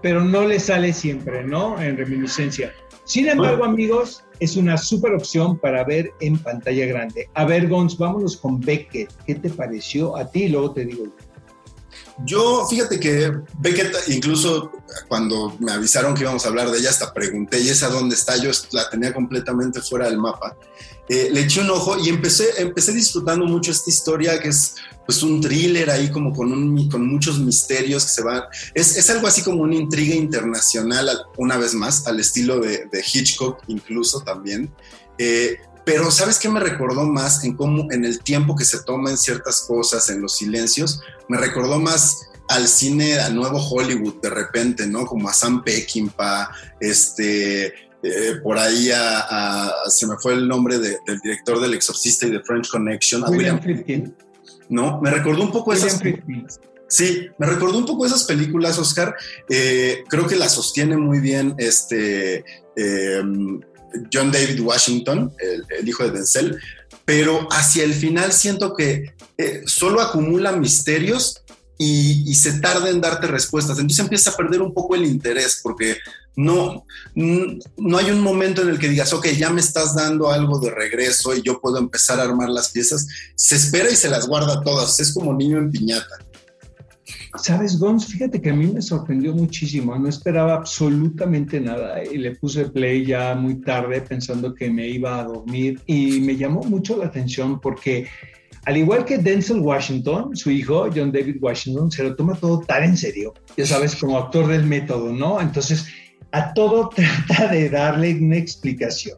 Pero 0.00 0.24
no 0.24 0.46
le 0.46 0.58
sale 0.60 0.94
siempre, 0.94 1.44
¿no? 1.44 1.78
En 1.78 1.98
reminiscencia. 1.98 2.72
Sin 3.04 3.28
embargo, 3.28 3.64
amigos, 3.64 4.24
es 4.40 4.56
una 4.56 4.78
súper 4.78 5.12
opción 5.12 5.58
para 5.58 5.84
ver 5.84 6.10
en 6.20 6.38
pantalla 6.38 6.86
grande. 6.86 7.28
A 7.34 7.44
ver, 7.44 7.68
Gons, 7.68 7.98
vámonos 7.98 8.38
con 8.38 8.60
Beckett. 8.60 9.12
¿Qué 9.26 9.34
te 9.34 9.50
pareció 9.50 10.16
a 10.16 10.30
ti? 10.30 10.48
Luego 10.48 10.72
te 10.72 10.86
digo. 10.86 11.04
Yo, 11.04 11.12
fíjate 12.68 12.98
que 12.98 13.32
Beckett, 13.58 13.94
incluso 14.08 14.72
cuando 15.08 15.56
me 15.60 15.72
avisaron 15.72 16.14
que 16.14 16.22
íbamos 16.22 16.44
a 16.44 16.48
hablar 16.48 16.70
de 16.70 16.78
ella, 16.78 16.90
hasta 16.90 17.12
pregunté, 17.12 17.60
¿y 17.60 17.68
esa 17.68 17.88
dónde 17.88 18.14
está? 18.14 18.36
Yo 18.36 18.50
la 18.72 18.88
tenía 18.90 19.12
completamente 19.14 19.80
fuera 19.80 20.06
del 20.06 20.18
mapa. 20.18 20.56
Eh, 21.08 21.30
le 21.32 21.40
eché 21.42 21.62
un 21.62 21.70
ojo 21.70 21.96
y 21.98 22.10
empecé, 22.10 22.60
empecé 22.60 22.92
disfrutando 22.92 23.46
mucho 23.46 23.70
esta 23.70 23.88
historia 23.88 24.38
que 24.40 24.48
es 24.48 24.74
pues 25.06 25.22
un 25.22 25.40
thriller 25.40 25.88
ahí 25.88 26.10
como 26.10 26.34
con, 26.34 26.52
un, 26.52 26.90
con 26.90 27.08
muchos 27.08 27.38
misterios 27.38 28.04
que 28.04 28.10
se 28.10 28.22
van. 28.22 28.42
Es, 28.74 28.94
es, 28.94 29.08
algo 29.08 29.26
así 29.26 29.42
como 29.42 29.62
una 29.62 29.74
intriga 29.74 30.14
internacional, 30.14 31.08
una 31.38 31.56
vez 31.56 31.72
más, 31.72 32.06
al 32.06 32.20
estilo 32.20 32.60
de, 32.60 32.88
de 32.92 33.02
Hitchcock 33.10 33.62
incluso 33.68 34.20
también. 34.20 34.70
Eh, 35.16 35.56
pero 35.88 36.10
¿sabes 36.10 36.38
qué 36.38 36.50
me 36.50 36.60
recordó 36.60 37.06
más 37.06 37.44
en 37.44 37.56
cómo, 37.56 37.90
en 37.90 38.04
el 38.04 38.20
tiempo 38.20 38.54
que 38.54 38.66
se 38.66 38.82
toma 38.82 39.08
en 39.08 39.16
ciertas 39.16 39.62
cosas, 39.62 40.10
en 40.10 40.20
los 40.20 40.36
silencios? 40.36 41.00
Me 41.28 41.38
recordó 41.38 41.80
más 41.80 42.28
al 42.46 42.68
cine, 42.68 43.18
a 43.18 43.30
nuevo 43.30 43.58
Hollywood 43.58 44.20
de 44.20 44.28
repente, 44.28 44.86
¿no? 44.86 45.06
Como 45.06 45.30
a 45.30 45.32
Sam 45.32 45.64
Peckinpah, 45.64 46.50
este, 46.78 47.68
eh, 48.02 48.34
por 48.42 48.58
ahí 48.58 48.90
a, 48.94 49.72
se 49.88 50.06
me 50.06 50.18
fue 50.18 50.34
el 50.34 50.46
nombre 50.46 50.78
del 50.78 51.20
director 51.22 51.58
del 51.58 51.72
Exorcista 51.72 52.26
y 52.26 52.32
de 52.32 52.40
French 52.40 52.68
Connection, 52.68 53.24
a 53.24 53.30
William, 53.30 53.58
Friedkin. 53.58 54.14
¿No? 54.68 55.00
Me 55.00 55.10
recordó 55.10 55.42
un 55.42 55.52
poco 55.52 55.72
esas 55.72 56.02
películas. 56.02 56.60
Sí, 56.86 57.28
me 57.38 57.46
recordó 57.46 57.78
un 57.78 57.86
poco 57.86 58.04
esas 58.04 58.24
películas, 58.24 58.78
Oscar. 58.78 59.16
Eh, 59.48 60.04
creo 60.06 60.26
que 60.26 60.36
la 60.36 60.50
sostiene 60.50 60.98
muy 60.98 61.20
bien 61.20 61.54
este 61.56 62.44
eh, 62.76 63.22
John 64.12 64.30
David 64.30 64.60
Washington, 64.60 65.32
el, 65.78 65.88
hijo 65.88 66.04
de 66.04 66.10
Denzel, 66.10 66.58
pero 67.04 67.48
hacia 67.50 67.84
el 67.84 67.94
final 67.94 68.32
siento 68.32 68.74
que 68.74 69.14
eh, 69.38 69.62
solo 69.66 70.00
acumula 70.00 70.52
misterios 70.52 71.42
y, 71.78 72.34
se 72.34 72.60
tarda 72.60 72.90
en 72.90 73.00
darte 73.00 73.26
respuestas. 73.28 73.78
Entonces 73.78 74.00
empieza 74.00 74.30
a 74.30 74.36
perder 74.36 74.62
un 74.62 74.74
poco 74.74 74.94
el 74.94 75.06
interés 75.06 75.60
porque 75.62 75.96
no, 76.36 76.84
no 77.14 77.98
hay 77.98 78.10
un 78.10 78.20
momento 78.20 78.62
en 78.62 78.68
el 78.68 78.78
que 78.78 78.88
digas, 78.88 79.12
ok, 79.12 79.28
ya 79.28 79.50
me 79.50 79.60
estás 79.60 79.94
dando 79.94 80.30
algo 80.30 80.58
de 80.58 80.70
regreso 80.70 81.34
y 81.34 81.42
yo 81.42 81.60
puedo 81.60 81.78
empezar 81.78 82.20
a 82.20 82.24
armar 82.24 82.48
las 82.50 82.70
piezas. 82.70 83.06
Se 83.34 83.56
espera 83.56 83.90
y 83.90 83.96
se 83.96 84.08
las 84.08 84.26
guarda 84.26 84.62
todas. 84.62 84.98
Es 85.00 85.12
como 85.12 85.32
niño 85.34 85.58
en 85.58 85.70
piñata. 85.70 86.16
Sabes, 87.36 87.78
Gons, 87.78 88.06
fíjate 88.06 88.40
que 88.40 88.50
a 88.50 88.54
mí 88.54 88.66
me 88.66 88.80
sorprendió 88.80 89.34
muchísimo, 89.34 89.96
no 89.98 90.08
esperaba 90.08 90.54
absolutamente 90.54 91.60
nada 91.60 92.02
y 92.02 92.16
le 92.16 92.34
puse 92.36 92.70
play 92.70 93.04
ya 93.04 93.34
muy 93.34 93.60
tarde 93.60 94.00
pensando 94.00 94.54
que 94.54 94.70
me 94.70 94.88
iba 94.88 95.20
a 95.20 95.24
dormir 95.24 95.80
y 95.86 96.20
me 96.20 96.36
llamó 96.36 96.62
mucho 96.62 96.96
la 96.96 97.06
atención 97.06 97.60
porque 97.60 98.06
al 98.64 98.76
igual 98.78 99.04
que 99.04 99.18
Denzel 99.18 99.60
Washington, 99.60 100.34
su 100.36 100.50
hijo, 100.50 100.88
John 100.94 101.12
David 101.12 101.36
Washington, 101.40 101.90
se 101.90 102.02
lo 102.02 102.16
toma 102.16 102.34
todo 102.34 102.60
tan 102.60 102.84
en 102.84 102.96
serio, 102.96 103.34
ya 103.56 103.66
sabes, 103.66 103.94
como 103.96 104.18
actor 104.18 104.46
del 104.46 104.64
método, 104.64 105.12
¿no? 105.12 105.40
Entonces, 105.40 105.86
a 106.32 106.52
todo 106.54 106.88
trata 106.94 107.48
de 107.48 107.68
darle 107.68 108.14
una 108.16 108.36
explicación. 108.36 109.16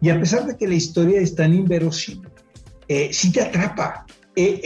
Y 0.00 0.08
a 0.08 0.18
pesar 0.18 0.46
de 0.46 0.56
que 0.56 0.66
la 0.66 0.74
historia 0.74 1.20
es 1.20 1.34
tan 1.34 1.54
inverosímil, 1.54 2.28
eh, 2.88 3.10
sí 3.12 3.32
te 3.32 3.42
atrapa. 3.42 4.06
Eh, 4.34 4.60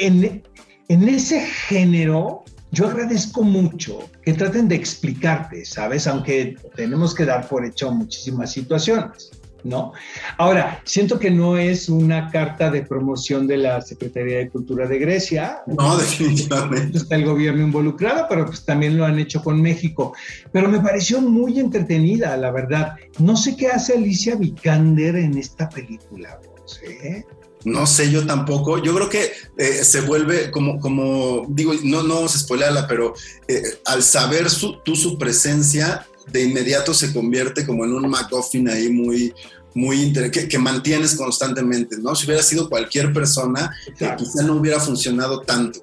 en 0.88 1.08
ese 1.08 1.40
género 1.40 2.44
yo 2.74 2.88
agradezco 2.88 3.42
mucho 3.42 4.10
que 4.22 4.34
traten 4.34 4.68
de 4.68 4.74
explicarte, 4.74 5.64
¿sabes? 5.64 6.06
Aunque 6.06 6.56
tenemos 6.74 7.14
que 7.14 7.24
dar 7.24 7.48
por 7.48 7.64
hecho 7.64 7.90
muchísimas 7.92 8.50
situaciones, 8.50 9.30
¿no? 9.62 9.92
Ahora, 10.36 10.82
siento 10.84 11.18
que 11.18 11.30
no 11.30 11.56
es 11.56 11.88
una 11.88 12.30
carta 12.30 12.70
de 12.70 12.82
promoción 12.82 13.46
de 13.46 13.58
la 13.58 13.80
Secretaría 13.80 14.38
de 14.38 14.50
Cultura 14.50 14.88
de 14.88 14.98
Grecia. 14.98 15.62
No, 15.66 15.96
definitivamente. 15.98 16.98
Está 16.98 17.14
el 17.14 17.24
gobierno 17.24 17.62
involucrado, 17.62 18.26
pero 18.28 18.44
pues 18.46 18.64
también 18.64 18.98
lo 18.98 19.04
han 19.04 19.18
hecho 19.20 19.40
con 19.40 19.62
México. 19.62 20.12
Pero 20.52 20.68
me 20.68 20.80
pareció 20.80 21.20
muy 21.20 21.60
entretenida, 21.60 22.36
la 22.36 22.50
verdad. 22.50 22.96
No 23.20 23.36
sé 23.36 23.56
qué 23.56 23.68
hace 23.68 23.94
Alicia 23.94 24.34
Vikander 24.34 25.14
en 25.16 25.38
esta 25.38 25.68
película, 25.68 26.40
¿eh? 26.82 27.24
No 27.64 27.86
sé, 27.86 28.10
yo 28.10 28.26
tampoco. 28.26 28.78
Yo 28.78 28.94
creo 28.94 29.08
que 29.08 29.32
eh, 29.56 29.84
se 29.84 30.02
vuelve 30.02 30.50
como, 30.50 30.78
como, 30.78 31.46
digo, 31.48 31.72
no, 31.82 32.02
no 32.02 32.16
vamos 32.16 32.34
a 32.34 32.38
spoilearla, 32.38 32.86
pero 32.86 33.14
eh, 33.48 33.62
al 33.86 34.02
saber 34.02 34.50
su, 34.50 34.80
tú 34.84 34.94
su 34.96 35.18
presencia, 35.18 36.06
de 36.30 36.44
inmediato 36.44 36.94
se 36.94 37.12
convierte 37.12 37.66
como 37.66 37.84
en 37.84 37.92
un 37.92 38.08
MacGuffin 38.08 38.68
ahí 38.68 38.90
muy, 38.90 39.34
muy 39.74 40.12
que, 40.12 40.48
que, 40.48 40.58
mantienes 40.58 41.14
constantemente, 41.14 41.96
¿no? 41.98 42.14
Si 42.14 42.26
hubiera 42.26 42.42
sido 42.42 42.68
cualquier 42.68 43.12
persona, 43.12 43.74
eh, 44.00 44.10
quizá 44.16 44.42
no 44.42 44.54
hubiera 44.54 44.80
funcionado 44.80 45.40
tanto. 45.40 45.80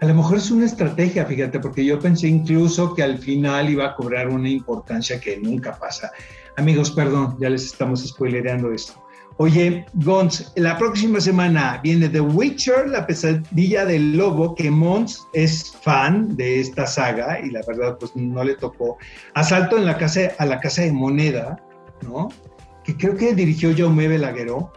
A 0.00 0.06
lo 0.06 0.14
mejor 0.14 0.38
es 0.38 0.50
una 0.50 0.64
estrategia, 0.64 1.26
fíjate, 1.26 1.58
porque 1.58 1.84
yo 1.84 1.98
pensé 1.98 2.28
incluso 2.28 2.94
que 2.94 3.02
al 3.02 3.18
final 3.18 3.68
iba 3.68 3.86
a 3.86 3.96
cobrar 3.96 4.28
una 4.28 4.48
importancia 4.48 5.20
que 5.20 5.38
nunca 5.38 5.76
pasa. 5.76 6.12
Amigos, 6.56 6.92
perdón, 6.92 7.36
ya 7.40 7.50
les 7.50 7.64
estamos 7.64 8.06
spoilereando 8.06 8.72
esto. 8.72 8.94
Oye, 9.40 9.86
Gons, 9.94 10.52
la 10.56 10.76
próxima 10.76 11.20
semana 11.20 11.80
viene 11.80 12.08
The 12.08 12.20
Witcher, 12.20 12.88
la 12.88 13.06
pesadilla 13.06 13.84
del 13.84 14.16
lobo, 14.16 14.56
que 14.56 14.68
Mons 14.68 15.24
es 15.32 15.76
fan 15.80 16.36
de 16.36 16.58
esta 16.58 16.88
saga 16.88 17.38
y 17.38 17.50
la 17.50 17.60
verdad 17.64 17.96
pues 18.00 18.16
no 18.16 18.42
le 18.42 18.56
tocó. 18.56 18.98
Asalto 19.34 19.78
en 19.78 19.84
la 19.84 19.96
casa, 19.96 20.32
a 20.38 20.44
la 20.44 20.58
casa 20.58 20.82
de 20.82 20.92
moneda, 20.92 21.56
¿no? 22.02 22.30
Que 22.82 22.96
creo 22.96 23.16
que 23.16 23.32
dirigió 23.32 23.72
Jaume 23.76 24.08
Belagueró 24.08 24.72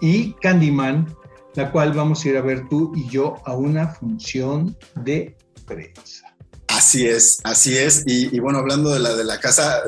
y 0.00 0.32
Candyman, 0.40 1.14
la 1.54 1.70
cual 1.70 1.92
vamos 1.92 2.24
a 2.24 2.28
ir 2.30 2.38
a 2.38 2.40
ver 2.40 2.66
tú 2.70 2.92
y 2.96 3.06
yo 3.08 3.36
a 3.44 3.54
una 3.54 3.86
función 3.86 4.78
de 4.94 5.36
prensa. 5.66 6.25
Así 6.76 7.06
es, 7.06 7.40
así 7.42 7.74
es. 7.74 8.02
Y, 8.04 8.38
bueno, 8.38 8.58
hablando 8.58 8.92
de 8.92 9.00
la 9.00 9.14
de 9.14 9.24
la 9.24 9.40
casa, 9.40 9.80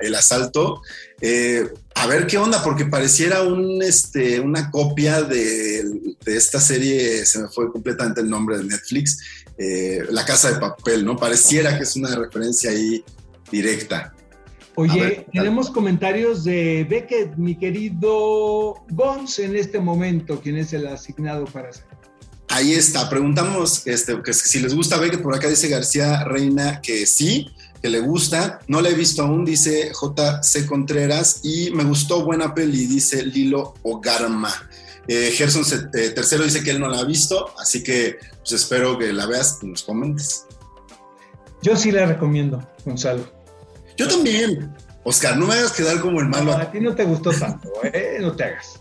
el 0.00 0.14
asalto, 0.14 0.80
eh, 1.20 1.68
a 1.96 2.06
ver 2.06 2.28
qué 2.28 2.38
onda, 2.38 2.62
porque 2.62 2.84
pareciera 2.84 3.42
un, 3.42 3.82
este, 3.82 4.38
una 4.38 4.70
copia 4.70 5.22
de, 5.22 5.82
esta 6.24 6.60
serie, 6.60 7.26
se 7.26 7.40
me 7.40 7.48
fue 7.48 7.72
completamente 7.72 8.20
el 8.20 8.30
nombre 8.30 8.58
de 8.58 8.64
Netflix, 8.64 9.18
eh, 9.58 10.04
La 10.10 10.24
Casa 10.24 10.52
de 10.52 10.60
Papel, 10.60 11.04
¿no? 11.04 11.16
Pareciera 11.16 11.76
que 11.76 11.82
es 11.82 11.96
una 11.96 12.14
referencia 12.14 12.70
ahí 12.70 13.04
directa. 13.50 14.14
Oye, 14.76 15.26
tenemos 15.32 15.68
comentarios 15.68 16.44
de 16.44 16.86
Beckett, 16.88 17.34
mi 17.34 17.56
querido 17.56 18.84
Gons, 18.90 19.40
en 19.40 19.56
este 19.56 19.80
momento, 19.80 20.40
quien 20.40 20.58
es 20.58 20.72
el 20.72 20.86
asignado 20.86 21.44
para 21.46 21.70
hacer. 21.70 21.87
Ahí 22.58 22.72
está, 22.72 23.08
preguntamos 23.08 23.86
este, 23.86 24.20
que 24.20 24.34
si 24.34 24.58
les 24.58 24.74
gusta 24.74 24.98
Beckett, 24.98 25.22
por 25.22 25.32
acá 25.32 25.46
dice 25.46 25.68
García 25.68 26.24
Reina 26.24 26.80
que 26.82 27.06
sí, 27.06 27.46
que 27.80 27.88
le 27.88 28.00
gusta. 28.00 28.58
No 28.66 28.80
la 28.80 28.88
he 28.88 28.94
visto 28.94 29.22
aún, 29.22 29.44
dice 29.44 29.92
JC 29.92 30.66
Contreras. 30.66 31.38
Y 31.44 31.70
me 31.70 31.84
gustó 31.84 32.24
buena 32.24 32.54
peli, 32.54 32.86
dice 32.86 33.24
Lilo 33.24 33.74
Ogarma. 33.84 34.52
Eh, 35.06 35.30
Gerson 35.32 35.62
eh, 35.94 36.10
tercero 36.10 36.42
dice 36.42 36.64
que 36.64 36.72
él 36.72 36.80
no 36.80 36.88
la 36.88 36.98
ha 36.98 37.04
visto, 37.04 37.54
así 37.60 37.84
que 37.84 38.18
pues, 38.40 38.50
espero 38.50 38.98
que 38.98 39.12
la 39.12 39.26
veas 39.26 39.60
y 39.62 39.68
nos 39.68 39.84
comentes. 39.84 40.44
Yo 41.62 41.76
sí 41.76 41.92
la 41.92 42.06
recomiendo, 42.06 42.68
Gonzalo. 42.84 43.24
Yo 43.96 44.08
también. 44.08 44.74
Oscar, 45.04 45.36
no 45.36 45.46
me 45.46 45.54
hagas 45.54 45.70
quedar 45.70 46.00
como 46.00 46.18
el 46.18 46.26
malo. 46.26 46.56
a 46.56 46.72
ti 46.72 46.80
no 46.80 46.92
te 46.92 47.04
gustó 47.04 47.30
tanto, 47.30 47.70
¿eh? 47.84 48.18
No 48.20 48.34
te 48.34 48.42
hagas. 48.42 48.77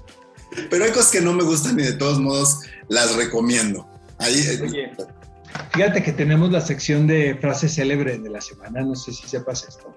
Pero 0.70 0.86
hay 0.86 0.92
cosas 0.92 1.12
que 1.12 1.22
no 1.22 1.34
me 1.34 1.44
gustan 1.44 1.80
y 1.80 1.84
de 1.84 1.94
todos 1.94 2.20
modos 2.20 2.60
las 2.90 3.16
recomiendo. 3.16 3.88
Ahí, 4.20 4.34
eh, 4.36 4.92
Fíjate 5.74 6.04
que 6.04 6.12
tenemos 6.12 6.52
la 6.52 6.62
sección 6.62 7.08
de 7.08 7.36
frases 7.40 7.76
célebres 7.76 8.24
de 8.24 8.30
la 8.30 8.42
semana, 8.42 8.82
no 8.82 8.96
sé 8.96 9.14
si 9.14 9.28
sepas 9.28 9.68
esto. 9.68 9.94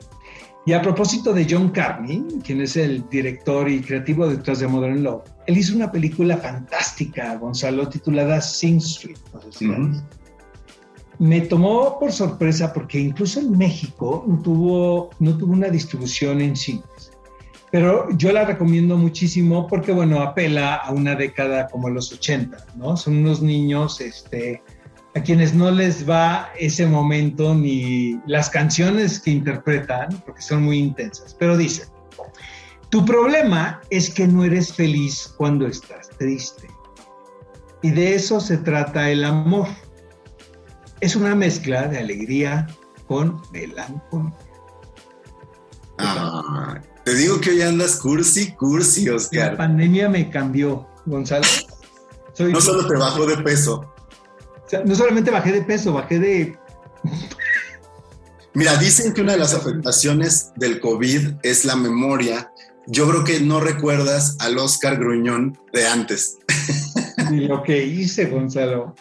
Y 0.66 0.72
a 0.72 0.82
propósito 0.82 1.32
de 1.32 1.46
John 1.48 1.70
Carney, 1.70 2.22
quien 2.44 2.60
es 2.60 2.76
el 2.76 3.08
director 3.08 3.68
y 3.68 3.80
creativo 3.80 4.28
detrás 4.28 4.60
de 4.60 4.68
Modern 4.68 5.02
Love, 5.02 5.22
él 5.46 5.56
hizo 5.56 5.74
una 5.74 5.90
película 5.90 6.36
fantástica, 6.36 7.34
Gonzalo, 7.36 7.88
titulada 7.88 8.40
Sing 8.40 8.76
Street. 8.76 9.16
Me 11.18 11.40
tomó 11.42 11.98
por 11.98 12.12
sorpresa 12.12 12.72
porque 12.72 12.98
incluso 12.98 13.40
en 13.40 13.56
México 13.56 14.24
no 14.26 14.40
tuvo, 14.40 15.10
no 15.18 15.36
tuvo 15.36 15.52
una 15.52 15.68
distribución 15.68 16.40
en 16.40 16.56
cines. 16.56 16.84
Pero 17.70 18.08
yo 18.16 18.32
la 18.32 18.44
recomiendo 18.44 18.96
muchísimo 18.96 19.66
porque, 19.66 19.92
bueno, 19.92 20.20
apela 20.20 20.74
a 20.74 20.90
una 20.90 21.14
década 21.14 21.68
como 21.68 21.88
los 21.88 22.12
80, 22.12 22.66
¿no? 22.76 22.96
Son 22.96 23.18
unos 23.18 23.42
niños, 23.42 24.00
este, 24.00 24.62
a 25.14 25.20
quienes 25.20 25.54
no 25.54 25.70
les 25.70 26.08
va 26.08 26.50
ese 26.58 26.86
momento 26.86 27.54
ni 27.54 28.20
las 28.26 28.50
canciones 28.50 29.20
que 29.20 29.30
interpretan, 29.30 30.08
porque 30.26 30.42
son 30.42 30.64
muy 30.64 30.78
intensas, 30.78 31.34
pero 31.38 31.56
dice, 31.56 31.84
tu 32.90 33.04
problema 33.04 33.80
es 33.90 34.12
que 34.12 34.26
no 34.26 34.44
eres 34.44 34.72
feliz 34.72 35.32
cuando 35.36 35.66
estás 35.66 36.08
triste. 36.18 36.68
Y 37.82 37.90
de 37.90 38.14
eso 38.14 38.40
se 38.40 38.58
trata 38.58 39.10
el 39.10 39.24
amor. 39.24 39.68
Es 41.00 41.16
una 41.16 41.34
mezcla 41.34 41.86
de 41.86 41.98
alegría 41.98 42.66
con 43.06 43.40
melancolía. 43.52 44.36
Ah, 45.98 46.80
te 47.04 47.14
digo 47.14 47.40
que 47.40 47.50
hoy 47.50 47.62
andas 47.62 47.96
cursi, 47.96 48.52
cursi, 48.52 49.08
Oscar. 49.08 49.52
La 49.52 49.58
pandemia 49.58 50.08
me 50.08 50.30
cambió, 50.30 50.86
Gonzalo. 51.06 51.46
no 52.38 52.60
solo 52.60 52.86
te 52.86 52.96
bajó 52.96 53.26
de 53.26 53.38
peso. 53.38 53.94
no 54.84 54.94
solamente 54.94 55.30
bajé 55.30 55.52
de 55.52 55.62
peso, 55.62 55.92
bajé 55.92 56.18
de... 56.18 56.58
Mira, 58.52 58.76
dicen 58.76 59.14
que 59.14 59.22
una 59.22 59.32
de 59.32 59.38
las 59.38 59.54
afectaciones 59.54 60.50
del 60.56 60.80
COVID 60.80 61.34
es 61.42 61.64
la 61.64 61.76
memoria. 61.76 62.52
Yo 62.86 63.08
creo 63.08 63.24
que 63.24 63.40
no 63.40 63.60
recuerdas 63.60 64.36
al 64.40 64.58
Oscar 64.58 64.98
Gruñón 64.98 65.56
de 65.72 65.86
antes. 65.86 66.38
Ni 67.30 67.46
lo 67.46 67.62
que 67.62 67.84
hice, 67.84 68.26
Gonzalo. 68.26 68.94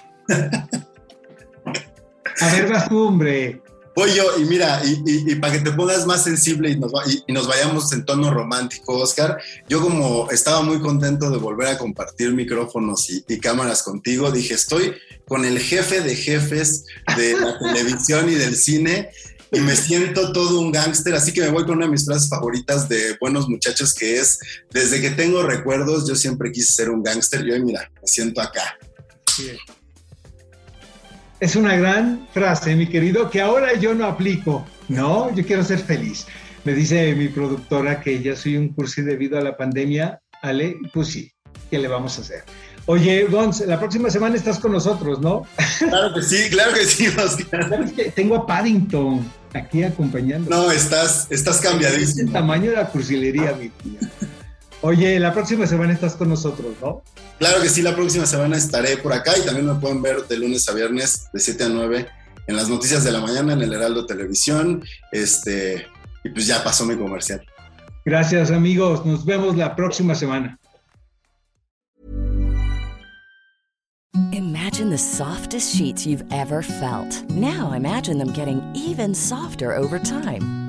A 2.42 2.54
ver, 2.54 2.70
vas 2.70 2.88
tú, 2.88 3.00
hombre. 3.00 3.62
Voy 4.00 4.14
yo, 4.14 4.40
y 4.40 4.46
mira, 4.46 4.82
y, 4.86 5.36
para 5.36 5.52
que 5.52 5.60
te 5.60 5.74
pongas 5.74 6.06
más 6.06 6.24
sensible 6.24 6.70
y 6.70 6.80
nos, 6.80 6.94
y, 7.28 7.34
nos, 7.34 7.48
vayamos 7.48 7.92
en 7.92 8.06
tono 8.06 8.34
romántico, 8.34 8.98
Oscar, 8.98 9.38
yo 9.68 9.82
como 9.82 10.32
estaba 10.32 10.62
muy 10.62 10.80
contento 10.80 11.30
de 11.30 11.38
volver 11.38 11.68
a 11.68 11.78
compartir 11.78 12.32
micrófonos 12.32 13.10
y, 13.10 13.40
cámaras 13.42 13.84
contigo, 13.84 14.32
dije, 14.32 14.54
estoy 14.54 14.94
con 15.28 15.44
el 15.44 15.60
jefe 15.60 16.00
de 16.00 16.16
jefes 16.16 16.86
de 17.18 17.34
la 17.38 17.60
televisión 17.60 18.30
y 18.30 18.36
del 18.36 18.56
cine 18.56 19.10
y 19.52 19.60
me 19.60 19.76
siento 19.76 20.32
todo 20.32 20.62
un 20.62 20.72
gángster, 20.72 21.14
así 21.14 21.34
que 21.34 21.42
me 21.42 21.50
voy 21.50 21.66
con 21.66 21.76
una 21.76 21.88
de 21.88 21.92
mis 21.92 22.06
frases 22.06 22.30
favoritas 22.30 22.88
de 22.88 23.18
Buenos 23.20 23.50
Muchachos, 23.50 23.94
que 23.94 24.18
es, 24.18 24.40
desde 24.72 25.02
que 25.02 25.10
tengo 25.10 25.44
recuerdos, 25.44 26.08
yo 26.08 26.16
siempre 26.16 26.54
quise 26.54 26.72
ser 26.72 26.90
un 26.90 27.04
gángster, 27.04 27.46
y 27.46 27.52
hoy 27.52 27.62
mira, 27.66 27.92
me 28.02 28.08
siento 28.08 28.40
acá. 28.40 28.78
Es 31.40 31.56
una 31.56 31.78
gran 31.78 32.28
frase, 32.34 32.76
mi 32.76 32.88
querido, 32.88 33.30
que 33.30 33.40
ahora 33.40 33.74
yo 33.76 33.94
no 33.94 34.06
aplico. 34.06 34.68
No, 34.90 35.34
yo 35.34 35.46
quiero 35.46 35.64
ser 35.64 35.80
feliz. 35.80 36.28
Me 36.66 36.74
dice 36.74 37.16
mi 37.16 37.30
productora 37.30 38.02
que 38.02 38.22
ya 38.22 38.36
soy 38.36 38.58
un 38.58 38.70
cursi 38.70 39.04
debido 39.04 39.38
a 39.38 39.42
la 39.42 39.56
pandemia. 39.56 40.20
Ale, 40.42 40.76
pues 40.94 41.08
sí, 41.08 41.32
¿qué 41.70 41.80
le 41.80 41.88
vamos 41.88 42.18
a 42.18 42.22
hacer? 42.22 42.44
Oye, 42.88 43.24
Gonz, 43.26 43.62
la 43.62 43.80
próxima 43.80 44.10
semana 44.10 44.36
estás 44.36 44.60
con 44.60 44.74
nosotros, 44.74 45.22
¿no? 45.22 45.46
Claro 45.78 46.14
que 46.14 46.24
sí, 46.24 46.50
claro 46.50 46.74
que 46.74 46.86
sí, 46.86 47.08
Oscar. 47.08 47.70
Tengo 48.16 48.36
a 48.36 48.46
Paddington 48.46 49.26
aquí 49.54 49.84
acompañando. 49.84 50.50
No, 50.50 50.72
estás, 50.72 51.28
estás 51.30 51.62
cambiadísimo. 51.62 52.28
el 52.28 52.34
tamaño 52.34 52.72
de 52.72 52.78
la 52.78 52.88
cursilería, 52.88 53.54
mi 53.54 53.70
tía. 53.70 54.00
Oye, 54.82 55.20
la 55.20 55.34
próxima 55.34 55.68
semana 55.68 55.94
estás 55.94 56.16
con 56.16 56.30
nosotros, 56.30 56.74
¿no? 56.82 57.04
Claro 57.38 57.62
que 57.62 57.70
sí, 57.70 57.82
la 57.82 57.96
próxima 57.96 58.26
semana 58.26 58.56
estaré 58.56 58.98
por 58.98 59.12
acá 59.12 59.38
y 59.38 59.46
también 59.46 59.68
me 59.68 59.76
pueden 59.76 60.02
ver 60.02 60.26
de 60.28 60.38
lunes 60.38 60.68
a 60.70 60.74
viernes 60.74 61.28
de 61.34 61.40
7 61.40 61.66
a 61.66 61.70
9 61.70 62.08
en 62.48 62.56
las 62.56 62.70
noticias 62.70 63.04
de 63.04 63.12
la 63.12 63.20
mañana 63.20 63.54
en 63.54 63.62
el 63.62 63.74
Heraldo 63.74 64.06
Televisión. 64.06 64.84
Este, 65.12 65.86
y 66.24 66.30
pues 66.30 66.48
ya 66.48 66.64
pasó 66.64 66.86
mi 66.86 66.96
comercial. 66.96 67.46
Gracias, 68.06 68.52
amigos. 68.52 69.06
Nos 69.06 69.26
vemos 69.26 69.58
la 69.58 69.76
próxima 69.76 70.16
semana. 70.16 70.58
Imagine 74.32 74.90
the 74.90 74.98
softest 74.98 75.76
sheets 75.76 76.06
you've 76.06 76.24
ever 76.32 76.62
felt. 76.62 77.30
Now 77.30 77.74
imagine 77.74 78.18
them 78.18 78.32
getting 78.32 78.62
even 78.74 79.14
softer 79.14 79.74
over 79.74 80.00
time. 80.00 80.69